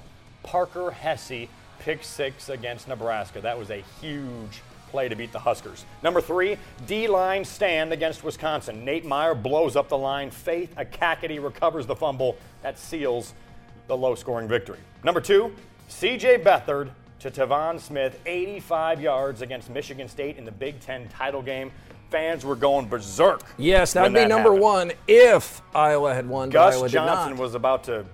Parker 0.49 0.91
Hesse, 0.91 1.47
pick 1.81 2.03
six 2.03 2.49
against 2.49 2.89
Nebraska. 2.89 3.39
That 3.43 3.59
was 3.59 3.71
a 3.71 3.85
huge 4.01 4.63
play 4.91 5.07
to 5.07 5.15
beat 5.15 5.31
the 5.31 5.39
Huskers. 5.39 5.85
Number 6.03 6.23
three, 6.23 6.57
D 6.87 7.07
line 7.07 7.45
stand 7.45 7.93
against 7.93 8.25
Wisconsin. 8.25 8.83
Nate 8.83 9.05
Meier 9.05 9.35
blows 9.35 9.77
up 9.77 9.91
the 9.91 9.99
line. 9.99 10.31
Faith 10.31 10.75
Ekakitie 10.79 11.43
recovers 11.43 11.85
the 11.85 11.95
fumble. 11.95 12.39
That 12.63 12.79
seals 12.79 13.35
the 13.89 13.97
low 13.97 14.15
scoring 14.15 14.49
victory. 14.49 14.79
Number 15.05 15.21
two, 15.21 15.55
CJ 15.91 16.43
Beathard 16.43 16.91
to 17.21 17.31
Tevaun 17.31 17.79
Smith, 17.79 18.19
85 18.25 19.03
yards 19.03 19.43
against 19.43 19.69
Michigan 19.69 20.09
State 20.09 20.39
in 20.39 20.47
the 20.47 20.53
Big 20.53 20.81
Ten 20.81 21.09
title 21.11 21.43
game. 21.43 21.71
Fans 22.09 22.47
were 22.47 22.57
going 22.57 22.89
berserk. 22.89 23.43
Yes, 23.59 23.93
that'd 23.93 24.07
when 24.07 24.15
be 24.15 24.21
that 24.21 24.29
number 24.35 24.49
happened. 24.49 24.63
one 24.63 24.93
if 25.07 25.61
Iowa 25.75 26.15
had 26.15 26.27
won. 26.27 26.49
but 26.49 26.55
Gus 26.55 26.75
Iowa 26.77 26.89
Johnson 26.89 27.37
was 27.37 27.55
about 27.55 27.85
to 27.85 28.07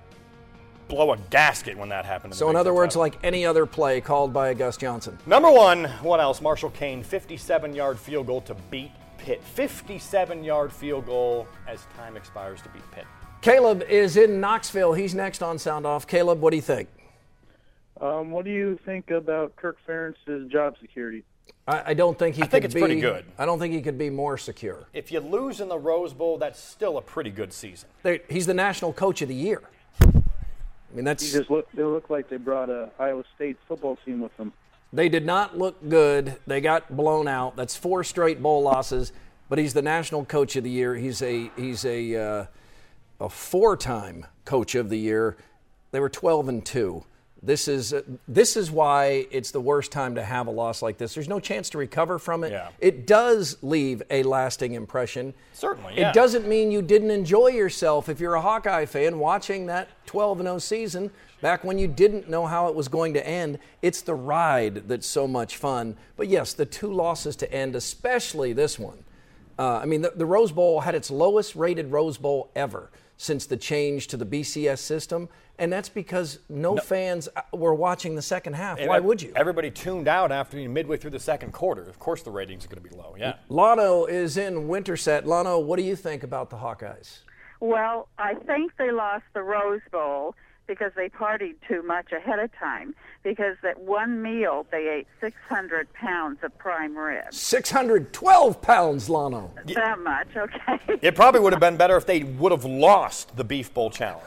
blow 0.88 1.12
a 1.12 1.18
gasket 1.31 1.77
when 1.77 1.88
that 1.90 2.05
happened. 2.05 2.35
So, 2.35 2.44
the 2.47 2.51
in 2.51 2.57
other 2.57 2.75
words, 2.75 2.90
title. 2.94 3.03
like 3.03 3.18
any 3.23 3.44
other 3.47 3.66
play 3.66 4.01
called 4.01 4.33
by 4.33 4.49
a 4.49 4.55
Gus 4.55 4.77
Johnson. 4.77 5.18
Number 5.27 5.51
one, 5.51 5.85
what 6.03 6.20
else? 6.20 6.40
Marshall 6.40 6.70
Koehn, 6.70 7.05
57 7.05 7.75
yard 7.75 7.99
field 7.99 8.27
goal 8.27 8.40
to 8.42 8.55
beat 8.70 8.90
Pitt. 9.18 9.42
57 9.42 10.44
yard 10.44 10.73
field 10.73 11.07
goal 11.07 11.47
as 11.66 11.87
time 11.97 12.16
expires 12.16 12.61
to 12.62 12.68
beat 12.70 12.88
Pitt. 12.92 13.05
Caleb 13.40 13.83
is 13.88 14.16
in 14.16 14.40
Knoxville. 14.40 14.94
He's 14.94 15.14
next 15.14 15.42
on 15.42 15.59
Sound 15.59 15.87
Off. 15.87 16.07
Caleb, 16.07 16.40
what 16.40 16.51
do 16.51 16.57
you 16.57 16.62
think? 16.62 16.88
Um, 18.01 18.31
what 18.31 18.44
do 18.44 18.51
you 18.51 18.79
think 18.85 19.11
about 19.11 19.55
Kirk 19.57 19.77
Ferentz's 19.87 20.51
job 20.51 20.77
security? 20.81 21.25
I, 21.66 21.90
I 21.90 21.94
don't 21.94 22.18
think 22.18 22.37
he 22.37 22.42
I 22.42 22.47
could 22.47 22.51
think 22.53 22.64
it's 22.64 22.75
be, 22.75 22.81
pretty 22.81 23.01
good. 23.01 23.25
I 23.38 23.47
don't 23.47 23.59
think 23.59 23.73
he 23.73 23.81
could 23.83 23.97
be 23.97 24.11
more 24.11 24.37
secure. 24.37 24.87
If 24.92 25.12
you 25.12 25.20
lose 25.20 25.61
in 25.61 25.68
the 25.68 25.79
Rose 25.79 26.12
Bowl, 26.12 26.37
that's 26.38 26.61
still 26.61 26.99
a 26.99 27.03
pretty 27.03 27.31
good 27.31 27.53
season. 27.53 27.88
They- 28.03 28.20
He's 28.29 28.47
the 28.47 28.55
national 28.55 28.92
coach 28.92 29.23
of 29.23 29.29
the 29.29 29.35
year. 29.35 29.62
I 30.95 30.97
mean, 30.97 31.05
that's 31.05 31.25
You 31.25 31.41
just 31.41 31.51
look. 31.51 31.67
They 31.73 31.83
look 31.83 32.09
like 32.09 32.29
they 32.29 32.37
brought 32.37 32.71
a 32.71 32.89
Iowa 33.01 33.25
State 33.35 33.57
football 33.67 33.99
team 34.05 34.21
with 34.21 34.37
them. 34.37 34.53
They 34.93 35.09
did 35.09 35.27
not 35.27 35.59
look 35.59 35.89
good. 35.89 36.37
They 36.47 36.61
got 36.61 36.97
blown 36.97 37.27
out. 37.27 37.57
That's 37.57 37.75
four 37.75 38.05
straight 38.05 38.41
bowl 38.41 38.63
losses. 38.63 39.13
But 39.49 39.59
he's 39.59 39.75
the 39.75 39.83
national 39.83 40.25
coach 40.25 40.55
of 40.55 40.63
the 40.63 40.71
year. 40.71 40.95
He's 40.95 41.21
a 41.21 41.51
he's 41.57 41.85
a 41.85 42.15
uh, 42.15 42.47
a 43.21 43.29
four-time 43.29 44.27
coach 44.45 44.77
of 44.77 44.89
the 44.89 44.99
year. 44.99 45.37
They 45.91 45.99
were 45.99 46.09
12 46.09 46.49
and 46.49 46.65
two. 46.65 47.05
This 47.45 47.69
is 47.69 47.93
uh, 47.93 48.03
this 48.27 48.57
is 48.57 48.71
why 48.71 49.27
it's 49.31 49.51
the 49.51 49.61
worst 49.61 49.93
time 49.93 50.15
to 50.15 50.25
have 50.25 50.47
a 50.47 50.51
loss 50.51 50.81
like 50.81 50.97
this. 50.97 51.15
There's 51.15 51.29
no 51.29 51.41
chance 51.41 51.69
to 51.71 51.79
recover 51.79 52.19
from 52.19 52.43
it. 52.43 52.53
Yeah. 52.53 52.69
It 52.81 53.07
does 53.07 53.59
leave 53.61 54.03
a 54.11 54.23
lasting 54.23 54.73
impression. 54.73 55.35
Certainly, 55.53 55.95
yeah. 55.99 56.11
It 56.11 56.15
doesn't 56.15 56.49
mean 56.49 56.71
you 56.71 56.81
didn't 56.81 57.11
enjoy 57.11 57.49
yourself 57.49 58.09
if 58.09 58.19
you're 58.19 58.35
a 58.35 58.41
Hawkeye 58.41 58.87
fan 58.87 59.19
watching 59.19 59.67
that 59.67 59.89
12 60.07 60.39
0 60.39 60.59
season 60.59 61.11
back 61.43 61.65
when 61.65 61.79
you 61.79 61.87
didn't 61.87 62.31
know 62.31 62.47
how 62.47 62.69
it 62.69 62.75
was 62.75 62.89
going 62.89 63.13
to 63.15 63.27
end. 63.27 63.59
It's 63.83 64.01
the 64.01 64.15
ride 64.15 64.89
that's 64.89 65.07
so 65.07 65.29
much 65.29 65.59
fun. 65.59 65.97
But 66.17 66.29
yes, 66.29 66.55
the 66.55 66.65
two 66.65 66.91
losses 66.91 67.37
to 67.37 67.53
end, 67.53 67.77
especially 67.77 68.55
this 68.55 68.79
one. 68.79 69.05
Uh, 69.59 69.77
I 69.77 69.85
mean, 69.85 70.01
the, 70.01 70.13
the 70.17 70.27
Rose 70.27 70.51
Bowl 70.51 70.81
had 70.81 70.95
its 70.95 71.11
lowest 71.11 71.55
rated 71.55 71.93
Rose 71.93 72.17
Bowl 72.17 72.51
ever 72.57 72.91
since 73.17 73.47
the 73.47 73.57
change 73.57 74.09
to 74.09 74.17
the 74.17 74.27
BCS 74.27 74.79
system. 74.79 75.29
And 75.59 75.73
that's 75.73 75.88
because 75.88 76.40
no, 76.49 76.77
fans 76.77 77.29
uh, 77.37 77.43
were 77.57 77.75
watching 77.75 78.17
the 78.17 78.23
second 78.23 78.55
half. 78.55 78.79
And 78.79 78.88
Why 78.88 78.99
would 78.99 79.23
you? 79.23 79.33
Everybody 79.37 79.71
tuned 79.71 80.09
out 80.09 80.33
after 80.33 80.57
midway 80.57 80.97
through 80.97 81.12
the 81.12 81.21
second 81.21 81.53
quarter. 81.53 81.83
Of 81.83 81.99
course, 81.99 82.23
the 82.23 82.31
ratings 82.31 82.64
are 82.64 82.69
going 82.69 82.83
to 82.83 82.88
be 82.88 82.97
low. 82.97 83.14
Yeah. 83.17 83.35
Lano 83.49 84.09
is 84.09 84.37
in 84.37 84.67
Winterset. 84.67 85.25
Lano, 85.25 85.62
what 85.62 85.77
do 85.77 85.85
you 85.85 85.95
think 85.95 86.25
about 86.25 86.51
the 86.51 86.57
Hawkeyes? 86.57 87.21
Well, 87.61 88.09
I 88.19 88.35
think 88.35 88.73
they 88.79 88.90
lost 88.90 89.25
the 89.33 89.43
Rose 89.43 89.81
Bowl 89.93 90.35
because 90.67 90.93
they 90.97 91.09
partied 91.09 91.57
too 91.69 91.83
much 91.83 92.11
ahead 92.12 92.38
of 92.38 92.51
time. 92.59 92.95
Because 93.25 93.57
that 93.63 93.81
one 93.81 94.23
meal 94.23 94.67
they 94.71 94.89
ate 94.89 95.07
600 95.21 95.93
pounds 95.95 96.39
of 96.45 96.57
prime 96.59 96.97
rib. 96.97 97.33
612 97.33 98.63
pounds, 98.63 99.09
Lano. 99.09 99.51
That 99.75 99.99
much, 99.99 100.29
okay. 100.37 100.99
It 101.03 101.17
probably 101.17 101.41
would 101.41 101.53
have 101.53 101.61
been 101.61 101.77
better 101.77 101.97
if 101.97 102.07
they 102.07 102.23
would 102.23 102.53
have 102.53 102.65
lost 102.67 103.35
the 103.37 103.43
Beef 103.43 103.75
Bowl 103.75 103.91
challenge. 103.91 104.25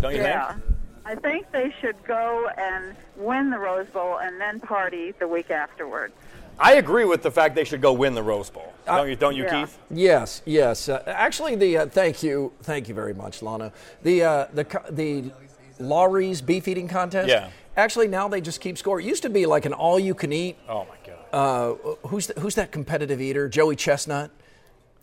Don't 0.00 0.14
you 0.14 0.20
yeah. 0.20 0.54
think? 0.54 0.64
I 1.04 1.14
think 1.14 1.50
they 1.52 1.72
should 1.80 2.02
go 2.04 2.48
and 2.56 2.94
win 3.16 3.50
the 3.50 3.58
Rose 3.58 3.88
Bowl 3.88 4.18
and 4.18 4.40
then 4.40 4.60
party 4.60 5.12
the 5.18 5.26
week 5.26 5.50
afterwards. 5.50 6.14
I 6.58 6.74
agree 6.74 7.04
with 7.04 7.22
the 7.22 7.30
fact 7.30 7.54
they 7.54 7.64
should 7.64 7.80
go 7.80 7.92
win 7.92 8.14
the 8.14 8.22
Rose 8.22 8.50
Bowl. 8.50 8.72
Uh, 8.86 8.98
Don't 8.98 9.08
you, 9.08 9.16
don't 9.16 9.36
you 9.36 9.44
Yeah. 9.44 9.60
Keith? 9.64 9.78
Yes, 9.90 10.42
yes. 10.44 10.88
Uh, 10.88 11.02
actually, 11.06 11.54
the 11.56 11.78
uh, 11.78 11.86
thank 11.86 12.22
you, 12.22 12.52
thank 12.62 12.88
you 12.88 12.94
very 12.94 13.14
much, 13.14 13.42
Lana. 13.42 13.72
The 14.02 14.24
uh, 14.24 14.46
the 14.52 14.66
the 14.90 15.30
Lawry's 15.78 16.42
beef 16.42 16.68
eating 16.68 16.88
contest. 16.88 17.28
Yeah. 17.28 17.50
Actually, 17.76 18.08
now 18.08 18.28
they 18.28 18.40
just 18.40 18.60
keep 18.60 18.76
score. 18.76 19.00
It 19.00 19.06
used 19.06 19.22
to 19.22 19.30
be 19.30 19.46
like 19.46 19.64
an 19.64 19.72
all-you-can-eat. 19.72 20.56
Oh 20.68 20.84
my 20.86 20.96
God. 21.06 21.18
Uh, 21.32 21.74
who's 22.08 22.26
the, 22.26 22.38
who's 22.40 22.54
that 22.56 22.70
competitive 22.70 23.20
eater? 23.20 23.48
Joey 23.48 23.76
Chestnut. 23.76 24.30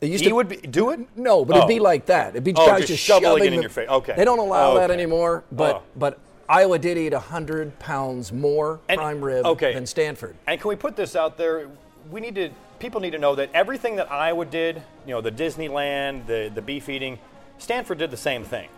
It 0.01 0.10
used 0.10 0.23
He 0.23 0.29
to, 0.29 0.36
would 0.36 0.47
be, 0.47 0.58
do 0.58 0.91
it? 0.91 0.99
No, 1.17 1.43
but 1.43 1.58
it'd 1.58 1.67
be 1.67 1.79
Oh. 1.79 1.84
like 1.84 2.05
that. 2.05 2.29
It'd 2.29 2.43
be 2.43 2.53
Oh, 2.55 2.65
guys 2.67 2.79
just 2.82 2.89
just, 2.89 3.03
shoveling 3.03 3.43
it 3.43 3.47
in 3.47 3.55
the- 3.55 3.62
your 3.62 3.69
face. 3.69 3.89
Okay. 3.89 4.13
They 4.15 4.23
don't 4.23 4.39
allow 4.39 4.75
that 4.75 4.91
Okay. 4.91 4.93
anymore. 4.93 5.43
But 5.51 5.77
Oh. 5.77 5.82
but 5.95 6.19
Iowa 6.47 6.79
did 6.79 6.97
eat 6.97 7.13
hundred 7.13 7.77
pounds 7.79 8.32
more 8.32 8.79
And- 8.88 8.97
prime 8.99 9.21
rib 9.23 9.45
okay. 9.45 9.73
than 9.73 9.86
Stanford. 9.86 10.36
And 10.47 10.60
can 10.62 10.69
we 10.69 10.75
put 10.75 10.95
this 10.95 11.15
out 11.15 11.38
there? 11.38 11.67
We 12.12 12.21
need 12.21 12.36
to. 12.36 12.49
People 12.79 13.01
need 13.01 13.12
to 13.12 13.17
know 13.17 13.36
that 13.36 13.49
everything 13.53 13.97
that 13.97 14.10
Iowa 14.10 14.45
did, 14.45 14.82
you 15.05 15.13
know, 15.13 15.19
the 15.21 15.32
Disneyland, 15.32 16.27
the 16.27 16.49
the 16.53 16.62
beef 16.62 16.88
eating, 16.88 17.19
Stanford 17.58 17.97
did 17.97 18.10
the 18.10 18.15
same 18.17 18.43
thing. 18.45 18.69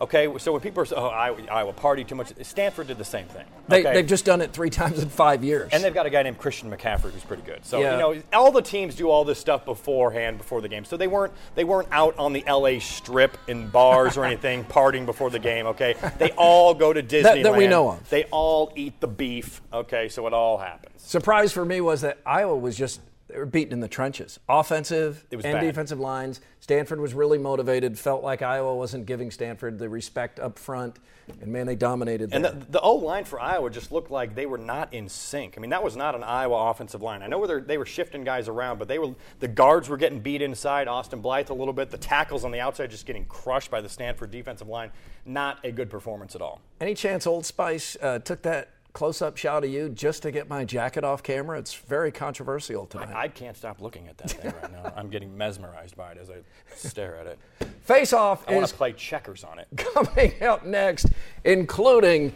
Okay, 0.00 0.32
so 0.38 0.52
when 0.52 0.60
people 0.60 0.80
are 0.82 0.86
saying, 0.86 1.02
"Oh, 1.02 1.08
Iowa, 1.08 1.38
Iowa 1.50 1.72
party 1.72 2.04
too 2.04 2.14
much," 2.14 2.32
Stanford 2.42 2.86
did 2.86 2.98
the 2.98 3.04
same 3.04 3.26
thing. 3.26 3.44
They, 3.66 3.80
okay? 3.80 3.94
They've 3.94 4.06
just 4.06 4.24
done 4.24 4.40
it 4.40 4.52
three 4.52 4.70
times 4.80 5.00
in 5.02 5.08
five 5.08 5.42
years. 5.42 5.70
And 5.72 5.82
they've 5.82 5.92
got 5.92 6.06
a 6.06 6.10
guy 6.10 6.22
named 6.22 6.38
Christian 6.38 6.70
McCaffrey 6.70 7.10
who's 7.10 7.24
pretty 7.24 7.42
good. 7.42 7.64
So 7.64 7.80
Yeah. 7.80 7.92
you 7.92 7.98
know, 7.98 8.22
all 8.32 8.52
the 8.52 8.62
teams 8.62 8.94
do 8.94 9.10
all 9.10 9.24
this 9.24 9.40
stuff 9.40 9.64
beforehand, 9.64 10.38
before 10.38 10.60
the 10.60 10.68
game. 10.68 10.84
So 10.84 10.96
they 10.96 11.08
weren't 11.08 11.32
they 11.56 11.64
weren't 11.64 11.88
out 11.90 12.16
on 12.18 12.32
the 12.32 12.44
LA 12.48 12.78
Strip 12.78 13.36
in 13.48 13.68
bars 13.68 14.16
or 14.16 14.24
anything, 14.24 14.64
partying 14.68 15.04
before 15.04 15.30
the 15.30 15.40
game. 15.40 15.66
Okay, 15.66 15.94
they 16.18 16.30
all 16.32 16.74
go 16.74 16.92
to 16.92 17.02
Disneyland. 17.18 17.42
that 17.42 17.56
we 17.56 17.66
know 17.66 17.90
of. 17.90 18.08
They 18.08 18.24
all 18.24 18.72
eat 18.76 19.00
the 19.00 19.08
beef. 19.08 19.60
Okay, 19.72 20.08
so 20.08 20.26
it 20.28 20.32
all 20.32 20.58
happens. 20.58 21.02
Surprise 21.02 21.52
for 21.52 21.64
me 21.64 21.80
was 21.80 22.02
that 22.02 22.18
Iowa 22.24 22.56
was 22.56 22.76
just 22.76 23.00
they 23.28 23.38
were 23.38 23.46
beaten 23.46 23.74
in 23.74 23.80
the 23.80 23.88
trenches, 23.88 24.40
offensive 24.48 25.26
and 25.30 25.42
bad. 25.42 25.60
defensive 25.60 26.00
lines. 26.00 26.40
Stanford 26.60 26.98
was 26.98 27.12
really 27.12 27.36
motivated. 27.36 27.98
Felt 27.98 28.22
like 28.22 28.40
Iowa 28.40 28.74
wasn't 28.74 29.04
giving 29.04 29.30
Stanford 29.30 29.78
the 29.78 29.88
respect 29.88 30.40
up 30.40 30.58
front, 30.58 30.98
and 31.42 31.52
man, 31.52 31.66
they 31.66 31.74
dominated. 31.74 32.32
And 32.32 32.42
the, 32.42 32.56
the 32.70 32.80
O 32.80 32.94
line 32.94 33.24
for 33.24 33.38
Iowa 33.38 33.68
just 33.68 33.92
looked 33.92 34.10
like 34.10 34.34
they 34.34 34.46
were 34.46 34.56
not 34.56 34.94
in 34.94 35.10
sync. 35.10 35.54
I 35.58 35.60
mean, 35.60 35.70
that 35.70 35.84
was 35.84 35.94
not 35.94 36.14
an 36.14 36.22
Iowa 36.22 36.70
offensive 36.70 37.02
line. 37.02 37.22
I 37.22 37.26
know 37.26 37.38
where 37.38 37.60
they 37.60 37.76
were 37.76 37.86
shifting 37.86 38.24
guys 38.24 38.48
around, 38.48 38.78
but 38.78 38.88
they 38.88 38.98
were 38.98 39.14
the 39.40 39.48
guards 39.48 39.90
were 39.90 39.98
getting 39.98 40.20
beat 40.20 40.40
inside. 40.40 40.88
Austin 40.88 41.20
Blythe 41.20 41.50
a 41.50 41.54
little 41.54 41.74
bit. 41.74 41.90
The 41.90 41.98
tackles 41.98 42.44
on 42.44 42.50
the 42.50 42.60
outside 42.60 42.90
just 42.90 43.04
getting 43.04 43.26
crushed 43.26 43.70
by 43.70 43.82
the 43.82 43.90
Stanford 43.90 44.30
defensive 44.30 44.68
line. 44.68 44.90
Not 45.26 45.58
a 45.64 45.70
good 45.70 45.90
performance 45.90 46.34
at 46.34 46.40
all. 46.40 46.62
Any 46.80 46.94
chance 46.94 47.26
Old 47.26 47.44
Spice 47.44 47.94
uh, 48.00 48.20
took 48.20 48.40
that 48.42 48.70
close-up 48.98 49.36
shot 49.36 49.62
of 49.62 49.70
you 49.70 49.88
just 49.88 50.22
to 50.24 50.32
get 50.32 50.48
my 50.48 50.64
jacket 50.64 51.04
off 51.04 51.22
camera? 51.22 51.56
It's 51.56 51.72
very 51.72 52.10
controversial 52.10 52.84
tonight. 52.84 53.14
I 53.14 53.28
can't 53.28 53.56
stop 53.56 53.80
looking 53.80 54.08
at 54.08 54.18
that 54.18 54.32
thing 54.32 54.52
right 54.60 54.72
now. 54.72 54.92
I'm 54.96 55.08
getting 55.08 55.38
mesmerized 55.38 55.96
by 55.96 56.10
it 56.10 56.18
as 56.18 56.30
I 56.30 56.38
stare 56.74 57.16
at 57.16 57.28
it. 57.28 57.38
Face 57.84 58.12
off 58.12 58.42
I 58.48 58.56
want 58.56 58.66
to 58.66 58.74
play 58.74 58.92
checkers 58.94 59.44
on 59.44 59.60
it. 59.60 59.68
coming 59.76 60.42
up 60.42 60.66
next, 60.66 61.06
including 61.44 62.32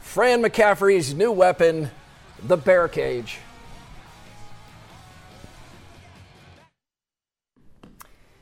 Fran 0.00 0.42
McCaffery's 0.42 1.14
new 1.14 1.30
weapon, 1.30 1.88
the 2.42 2.56
bear 2.56 2.88
cage. 2.88 3.38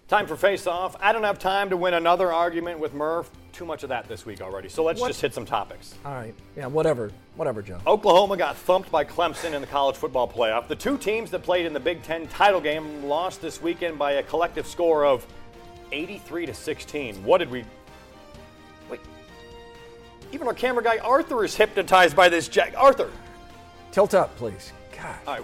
Time 0.08 0.26
for 0.26 0.36
face 0.36 0.66
off. 0.66 0.96
I 1.00 1.12
don't 1.12 1.24
have 1.24 1.38
time 1.38 1.68
to 1.68 1.76
win 1.76 1.92
another 1.92 2.32
argument 2.32 2.78
with 2.78 2.94
Murph. 2.94 3.30
Too 3.52 3.66
much 3.66 3.82
of 3.82 3.90
that 3.90 4.08
this 4.08 4.24
week 4.24 4.40
already. 4.40 4.68
So 4.70 4.82
let's 4.82 5.00
What? 5.00 5.08
just 5.08 5.20
hit 5.20 5.34
some 5.34 5.44
topics. 5.44 5.94
All 6.06 6.12
right, 6.12 6.34
yeah, 6.56 6.66
whatever, 6.66 7.10
whatever, 7.36 7.60
Joe. 7.60 7.78
Oklahoma 7.86 8.36
got 8.38 8.56
thumped 8.56 8.90
by 8.90 9.04
Clemson 9.04 9.52
in 9.52 9.60
the 9.60 9.66
college 9.66 9.94
football 9.96 10.26
playoff. 10.26 10.68
The 10.68 10.74
two 10.76 10.96
teams 10.96 11.30
that 11.32 11.42
played 11.42 11.66
in 11.66 11.72
the 11.74 11.80
Big 11.80 12.02
Ten 12.02 12.26
title 12.28 12.60
game 12.62 13.04
lost 13.04 13.42
this 13.42 13.60
weekend 13.60 13.98
by 13.98 14.12
a 14.12 14.22
collective 14.22 14.66
score 14.66 15.04
of 15.04 15.26
83 15.92 16.46
to 16.46 16.54
16. 16.54 17.22
What 17.24 17.38
did 17.38 17.50
we? 17.50 17.64
Wait. 18.90 19.00
Even 20.32 20.46
our 20.46 20.54
camera 20.54 20.82
guy 20.82 20.96
Arthur 20.98 21.44
is 21.44 21.54
hypnotized 21.54 22.16
by 22.16 22.30
this 22.30 22.48
jack. 22.48 22.72
Arthur. 22.76 23.10
Tilt 23.90 24.14
up, 24.14 24.34
please. 24.36 24.72
God. 24.96 25.14
All 25.26 25.34
right. 25.34 25.42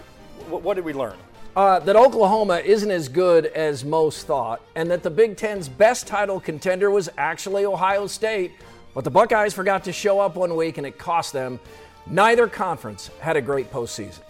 wh- 0.48 0.64
What 0.64 0.74
did 0.76 0.84
we 0.86 0.94
learn? 0.94 1.16
Uh, 1.58 1.80
that 1.80 1.96
Oklahoma 1.96 2.58
isn't 2.58 2.92
as 2.92 3.08
good 3.08 3.46
as 3.46 3.84
most 3.84 4.28
thought, 4.28 4.62
and 4.76 4.88
that 4.88 5.02
the 5.02 5.10
Big 5.10 5.36
Ten's 5.36 5.68
best 5.68 6.06
title 6.06 6.38
contender 6.38 6.88
was 6.88 7.08
actually 7.18 7.64
Ohio 7.64 8.06
State. 8.06 8.52
But 8.94 9.02
the 9.02 9.10
Buckeyes 9.10 9.54
forgot 9.54 9.82
to 9.82 9.92
show 9.92 10.20
up 10.20 10.36
one 10.36 10.54
week, 10.54 10.78
and 10.78 10.86
it 10.86 10.98
cost 10.98 11.32
them. 11.32 11.58
Neither 12.06 12.46
conference 12.46 13.10
had 13.18 13.36
a 13.36 13.40
great 13.40 13.72
postseason. 13.72 14.20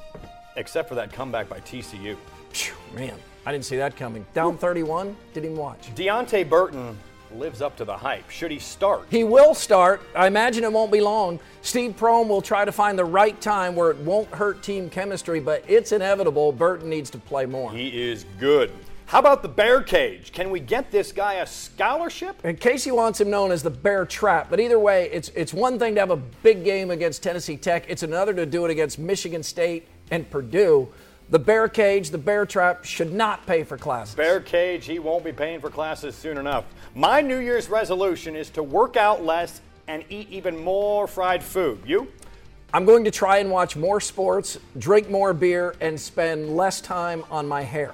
Except 0.56 0.88
for 0.88 0.94
that 0.94 1.12
comeback 1.12 1.50
by 1.50 1.60
TCU. 1.60 2.16
Phew, 2.54 2.74
man, 2.94 3.18
I 3.44 3.52
didn't 3.52 3.66
see 3.66 3.76
that 3.76 3.94
coming. 3.94 4.24
Down 4.32 4.56
31, 4.56 5.14
didn't 5.34 5.50
even 5.50 5.58
watch. 5.58 5.94
Deonte 5.94 6.48
Burton 6.48 6.96
lives 7.32 7.62
up 7.62 7.76
to 7.76 7.84
the 7.84 7.96
hype. 7.96 8.30
Should 8.30 8.50
he 8.50 8.58
start? 8.58 9.06
He 9.10 9.24
will 9.24 9.54
start. 9.54 10.02
I 10.14 10.26
imagine 10.26 10.64
it 10.64 10.72
won't 10.72 10.92
be 10.92 11.00
long. 11.00 11.40
Steve 11.62 11.96
Prohm 11.96 12.28
will 12.28 12.42
try 12.42 12.64
to 12.64 12.72
find 12.72 12.98
the 12.98 13.04
right 13.04 13.40
time 13.40 13.74
where 13.76 13.90
it 13.90 13.98
won't 13.98 14.28
hurt 14.28 14.62
team 14.62 14.88
chemistry, 14.90 15.40
but 15.40 15.64
it's 15.68 15.92
inevitable. 15.92 16.52
Burton 16.52 16.88
needs 16.88 17.10
to 17.10 17.18
play 17.18 17.46
more. 17.46 17.72
He 17.72 18.10
is 18.10 18.24
good. 18.38 18.70
How 19.06 19.20
about 19.20 19.40
the 19.40 19.48
bear 19.48 19.80
cage? 19.80 20.32
Can 20.32 20.50
we 20.50 20.60
get 20.60 20.90
this 20.90 21.12
guy 21.12 21.34
a 21.34 21.46
scholarship? 21.46 22.38
And 22.44 22.60
Casey 22.60 22.90
wants 22.90 23.18
him 23.18 23.30
known 23.30 23.52
as 23.52 23.62
the 23.62 23.70
Bear 23.70 24.04
Trap, 24.04 24.48
but 24.50 24.60
either 24.60 24.78
way, 24.78 25.08
it's 25.10 25.30
it's 25.30 25.54
one 25.54 25.78
thing 25.78 25.94
to 25.94 26.00
have 26.00 26.10
a 26.10 26.16
big 26.16 26.62
game 26.62 26.90
against 26.90 27.22
Tennessee 27.22 27.56
Tech. 27.56 27.86
It's 27.88 28.02
another 28.02 28.34
to 28.34 28.44
do 28.44 28.66
it 28.66 28.70
against 28.70 28.98
Michigan 28.98 29.42
State 29.42 29.88
and 30.10 30.30
Purdue. 30.30 30.88
The 31.30 31.38
Bear 31.38 31.68
Cage, 31.68 32.08
the 32.08 32.16
Bear 32.16 32.46
Trap 32.46 32.86
should 32.86 33.12
not 33.12 33.44
pay 33.44 33.62
for 33.62 33.76
classes. 33.76 34.14
Bear 34.14 34.40
cage, 34.40 34.86
he 34.86 34.98
won't 34.98 35.22
be 35.22 35.32
paying 35.32 35.60
for 35.60 35.68
classes 35.68 36.14
soon 36.14 36.38
enough. 36.38 36.64
My 36.94 37.20
New 37.20 37.36
Year's 37.36 37.68
resolution 37.68 38.34
is 38.34 38.48
to 38.50 38.62
work 38.62 38.96
out 38.96 39.22
less 39.22 39.60
and 39.88 40.04
eat 40.08 40.30
even 40.30 40.56
more 40.64 41.06
fried 41.06 41.42
food. 41.42 41.80
You? 41.84 42.10
I'm 42.72 42.86
going 42.86 43.04
to 43.04 43.10
try 43.10 43.38
and 43.38 43.50
watch 43.50 43.76
more 43.76 44.00
sports, 44.00 44.58
drink 44.78 45.10
more 45.10 45.34
beer, 45.34 45.74
and 45.82 46.00
spend 46.00 46.56
less 46.56 46.80
time 46.80 47.22
on 47.30 47.46
my 47.46 47.60
hair. 47.60 47.92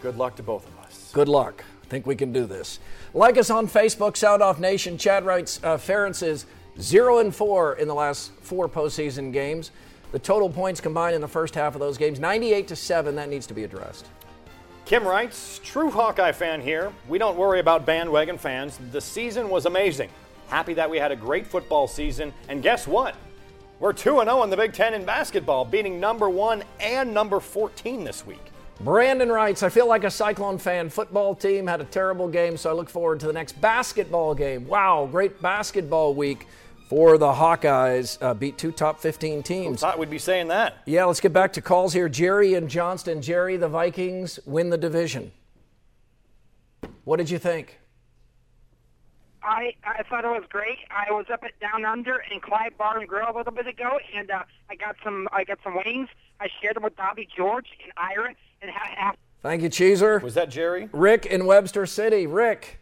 Good 0.00 0.16
luck 0.16 0.36
to 0.36 0.44
both 0.44 0.68
of 0.68 0.78
us. 0.84 1.10
Good 1.12 1.28
luck. 1.28 1.64
I 1.82 1.86
think 1.88 2.06
we 2.06 2.14
can 2.14 2.32
do 2.32 2.46
this. 2.46 2.78
Like 3.12 3.38
us 3.38 3.50
on 3.50 3.66
Facebook, 3.66 4.16
Sound 4.16 4.40
Off 4.40 4.60
Nation. 4.60 4.98
Chad 4.98 5.24
writes, 5.24 5.58
uh, 5.64 5.78
Ferentz 5.78 6.22
is 6.22 6.46
zero 6.80 7.18
and 7.18 7.34
four 7.34 7.74
in 7.74 7.88
the 7.88 7.94
last 7.94 8.30
four 8.40 8.68
postseason 8.68 9.32
games. 9.32 9.72
The 10.12 10.18
total 10.18 10.48
points 10.48 10.80
combined 10.80 11.14
in 11.14 11.20
the 11.20 11.28
first 11.28 11.54
half 11.54 11.74
of 11.74 11.80
those 11.80 11.98
games, 11.98 12.20
98 12.20 12.68
to 12.68 12.76
seven. 12.76 13.16
That 13.16 13.28
needs 13.28 13.46
to 13.48 13.54
be 13.54 13.64
addressed. 13.64 14.06
Kim 14.84 15.06
writes, 15.06 15.60
true 15.64 15.90
Hawkeye 15.90 16.30
fan 16.30 16.60
here. 16.60 16.92
We 17.08 17.18
don't 17.18 17.36
worry 17.36 17.58
about 17.58 17.84
bandwagon 17.84 18.38
fans. 18.38 18.78
The 18.92 19.00
season 19.00 19.48
was 19.48 19.66
amazing. 19.66 20.10
Happy 20.46 20.74
that 20.74 20.88
we 20.88 20.98
had 20.98 21.10
a 21.10 21.16
great 21.16 21.44
football 21.44 21.88
season. 21.88 22.32
And 22.48 22.62
guess 22.62 22.86
what? 22.86 23.16
We're 23.80 23.92
2 23.92 24.22
0 24.22 24.42
in 24.44 24.50
the 24.50 24.56
Big 24.56 24.72
Ten 24.72 24.94
in 24.94 25.04
basketball, 25.04 25.64
beating 25.64 25.98
number 25.98 26.30
one 26.30 26.62
and 26.78 27.12
number 27.12 27.40
14 27.40 28.04
this 28.04 28.24
week. 28.24 28.52
Brandon 28.80 29.30
writes, 29.30 29.62
I 29.62 29.70
feel 29.70 29.88
like 29.88 30.04
a 30.04 30.10
Cyclone 30.10 30.58
fan. 30.58 30.88
Football 30.88 31.34
team 31.34 31.66
had 31.66 31.80
a 31.80 31.84
terrible 31.84 32.28
game, 32.28 32.56
so 32.56 32.70
I 32.70 32.72
look 32.74 32.88
forward 32.88 33.20
to 33.20 33.26
the 33.26 33.32
next 33.32 33.60
basketball 33.60 34.34
game. 34.34 34.68
Wow, 34.68 35.08
great 35.10 35.42
basketball 35.42 36.14
week 36.14 36.46
for 36.88 37.18
the 37.18 37.32
Hawkeyes. 37.32 38.18
Uh, 38.20 38.34
beat 38.34 38.58
two 38.58 38.72
top 38.72 39.00
15 39.00 39.42
teams. 39.42 39.66
Who 39.66 39.76
thought 39.76 39.98
we'd 39.98 40.10
be 40.10 40.18
saying 40.18 40.48
that? 40.48 40.78
Yeah, 40.86 41.04
let's 41.04 41.20
get 41.20 41.32
back 41.32 41.52
to 41.54 41.60
calls 41.60 41.92
here. 41.92 42.08
Jerry 42.08 42.54
and 42.54 42.68
Johnston. 42.68 43.22
Jerry, 43.22 43.56
the 43.56 43.68
Vikings 43.68 44.38
win 44.46 44.70
the 44.70 44.78
division. 44.78 45.32
What 47.04 47.16
did 47.18 47.30
you 47.30 47.38
think? 47.38 47.78
I 49.42 49.74
I 49.84 50.02
thought 50.02 50.24
it 50.24 50.28
was 50.28 50.42
great. 50.48 50.78
I 50.90 51.12
was 51.12 51.26
up 51.32 51.44
at 51.44 51.58
Down 51.60 51.84
Under 51.84 52.20
in 52.32 52.40
Clyde 52.40 52.76
Bar 52.76 52.98
and 52.98 53.08
Grill 53.08 53.30
a 53.30 53.36
little 53.36 53.52
bit 53.52 53.68
ago, 53.68 53.98
and 54.14 54.28
uh, 54.28 54.42
I 54.68 54.74
got 54.74 54.96
some 55.04 55.28
I 55.32 55.44
got 55.44 55.58
some 55.62 55.76
wings. 55.76 56.08
I 56.40 56.48
shared 56.60 56.74
them 56.74 56.82
with 56.82 56.96
Bobby 56.96 57.28
George 57.36 57.66
and 57.84 57.92
Ira, 57.96 58.34
and 58.60 58.70
ha- 58.72 58.94
ha- 58.98 59.14
Thank 59.42 59.62
you, 59.62 59.70
Cheeser. 59.70 60.20
Was 60.20 60.34
that 60.34 60.50
Jerry? 60.50 60.88
Rick 60.92 61.26
in 61.26 61.46
Webster 61.46 61.86
City. 61.86 62.26
Rick, 62.26 62.80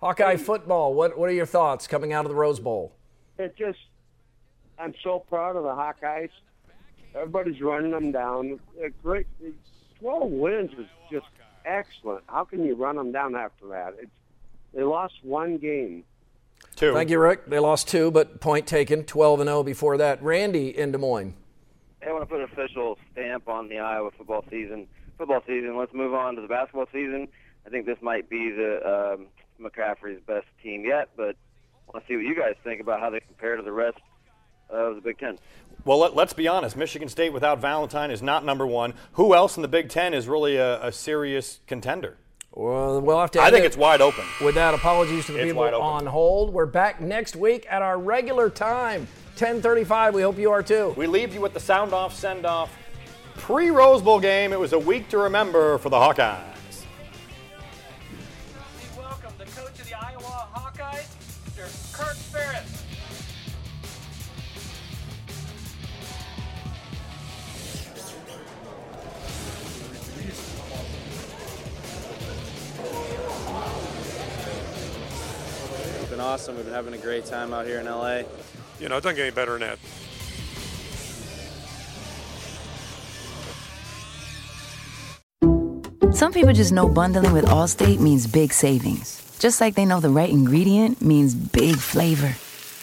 Hawkeye 0.00 0.36
football. 0.36 0.92
What 0.92 1.16
what 1.16 1.30
are 1.30 1.32
your 1.32 1.46
thoughts 1.46 1.86
coming 1.86 2.12
out 2.12 2.26
of 2.26 2.28
the 2.28 2.36
Rose 2.36 2.60
Bowl? 2.60 2.92
It 3.38 3.56
just, 3.56 3.78
I'm 4.78 4.94
so 5.02 5.18
proud 5.18 5.56
of 5.56 5.62
the 5.62 5.70
Hawkeyes. 5.70 6.30
Everybody's 7.14 7.60
running 7.60 7.92
them 7.92 8.12
down. 8.12 8.58
A 8.82 8.90
great, 9.02 9.26
12 10.00 10.30
wins 10.30 10.70
is 10.78 10.86
just 11.10 11.26
excellent. 11.64 12.24
How 12.26 12.44
can 12.44 12.64
you 12.64 12.74
run 12.74 12.96
them 12.96 13.12
down 13.12 13.34
after 13.34 13.68
that? 13.68 13.94
It's, 14.00 14.10
they 14.74 14.82
lost 14.82 15.14
one 15.22 15.58
game. 15.58 16.04
Two. 16.74 16.92
Thank 16.92 17.10
you, 17.10 17.18
Rick. 17.18 17.46
They 17.46 17.58
lost 17.58 17.88
two, 17.88 18.10
but 18.10 18.40
point 18.40 18.66
taken. 18.66 19.04
12 19.04 19.40
and 19.40 19.48
0 19.48 19.62
before 19.62 19.96
that. 19.96 20.22
Randy 20.22 20.76
in 20.76 20.92
Des 20.92 20.98
Moines. 20.98 21.34
I 22.06 22.12
want 22.12 22.22
to 22.22 22.26
put 22.26 22.38
an 22.38 22.44
official 22.44 22.98
stamp 23.12 23.48
on 23.48 23.68
the 23.68 23.78
Iowa 23.78 24.10
football 24.16 24.44
season. 24.50 24.86
Football 25.18 25.42
season. 25.46 25.76
Let's 25.76 25.94
move 25.94 26.14
on 26.14 26.36
to 26.36 26.42
the 26.42 26.48
basketball 26.48 26.86
season. 26.92 27.28
I 27.66 27.70
think 27.70 27.86
this 27.86 27.98
might 28.00 28.28
be 28.28 28.50
the 28.50 29.16
um, 29.18 29.26
McCaffery's 29.60 30.20
best 30.26 30.46
team 30.62 30.84
yet, 30.84 31.08
but 31.16 31.30
I 31.30 31.45
want 31.92 32.04
to 32.04 32.12
see 32.12 32.16
what 32.16 32.24
you 32.24 32.34
guys 32.34 32.54
think 32.64 32.80
about 32.80 33.00
how 33.00 33.10
they 33.10 33.20
compare 33.20 33.56
to 33.56 33.62
the 33.62 33.72
rest 33.72 33.98
of 34.68 34.96
the 34.96 35.00
Big 35.00 35.18
Ten. 35.18 35.38
Well, 35.84 35.98
let, 35.98 36.16
us 36.16 36.32
be 36.32 36.48
honest. 36.48 36.76
Michigan 36.76 37.08
State 37.08 37.32
without 37.32 37.60
Valentine 37.60 38.10
is 38.10 38.22
not 38.22 38.44
number 38.44 38.66
one. 38.66 38.94
Who 39.12 39.34
else 39.34 39.56
in 39.56 39.62
the 39.62 39.68
Big 39.68 39.88
Ten 39.88 40.14
is 40.14 40.26
really 40.26 40.56
a, 40.56 40.82
a 40.84 40.92
serious 40.92 41.60
contender? 41.66 42.16
Well, 42.52 43.02
we'll 43.02 43.20
have 43.20 43.30
to. 43.32 43.40
I 43.40 43.50
think 43.50 43.64
it. 43.64 43.66
it's 43.66 43.76
wide 43.76 44.00
open. 44.00 44.24
With 44.42 44.54
that, 44.54 44.72
apologies 44.72 45.26
to 45.26 45.32
the 45.32 45.40
It's 45.40 45.52
people 45.52 45.62
on 45.62 46.06
hold. 46.06 46.54
We're 46.54 46.64
back 46.64 47.02
next 47.02 47.36
week 47.36 47.66
at 47.68 47.82
our 47.82 47.98
regular 47.98 48.48
time, 48.48 49.06
10:35. 49.36 50.14
We 50.14 50.22
hope 50.22 50.38
you 50.38 50.50
are 50.50 50.62
too. 50.62 50.94
We 50.96 51.06
leave 51.06 51.34
you 51.34 51.42
with 51.42 51.52
the 51.52 51.60
sound 51.60 51.92
off, 51.92 52.14
send 52.14 52.46
off. 52.46 52.74
Pre 53.36 53.68
Rose 53.68 54.00
Bowl 54.00 54.18
game, 54.18 54.54
it 54.54 54.58
was 54.58 54.72
a 54.72 54.78
week 54.78 55.10
to 55.10 55.18
remember 55.18 55.76
for 55.78 55.90
the 55.90 55.96
Hawkeyes. 55.96 56.55
Awesome. 76.36 76.56
We've 76.56 76.66
been 76.66 76.74
having 76.74 76.92
a 76.92 76.98
great 76.98 77.24
time 77.24 77.54
out 77.54 77.64
here 77.64 77.80
in 77.80 77.86
LA. 77.86 78.16
You 78.78 78.90
know, 78.90 78.98
it 78.98 79.02
doesn't 79.02 79.16
get 79.16 79.22
any 79.22 79.30
better 79.30 79.58
than 79.58 79.78
that. 86.00 86.14
Some 86.14 86.34
people 86.34 86.52
just 86.52 86.72
know 86.72 86.90
bundling 86.90 87.32
with 87.32 87.46
Allstate 87.46 88.00
means 88.00 88.26
big 88.26 88.52
savings. 88.52 89.34
Just 89.38 89.62
like 89.62 89.76
they 89.76 89.86
know 89.86 89.98
the 90.00 90.10
right 90.10 90.28
ingredient 90.28 91.00
means 91.00 91.34
big 91.34 91.76
flavor. 91.76 92.34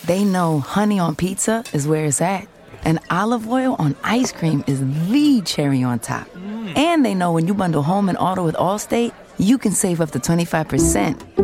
They 0.08 0.24
know 0.24 0.60
honey 0.60 0.98
on 0.98 1.16
pizza 1.16 1.64
is 1.74 1.88
where 1.88 2.06
it's 2.06 2.22
at, 2.22 2.48
and 2.84 2.98
olive 3.12 3.48
oil 3.48 3.76
on 3.78 3.96
ice 4.04 4.32
cream 4.32 4.64
is 4.66 4.80
the 5.12 5.44
cherry 5.46 5.84
on 5.84 6.00
top. 6.00 6.28
Mm. 6.30 6.76
And 6.76 7.06
they 7.06 7.14
know 7.14 7.32
when 7.32 7.46
you 7.46 7.54
bundle 7.54 7.84
home 7.84 8.10
and 8.10 8.18
auto 8.18 8.44
with 8.44 8.56
Allstate, 8.56 9.14
you 9.38 9.60
can 9.60 9.74
save 9.74 10.02
up 10.02 10.10
to 10.10 10.20
25%. 10.20 11.44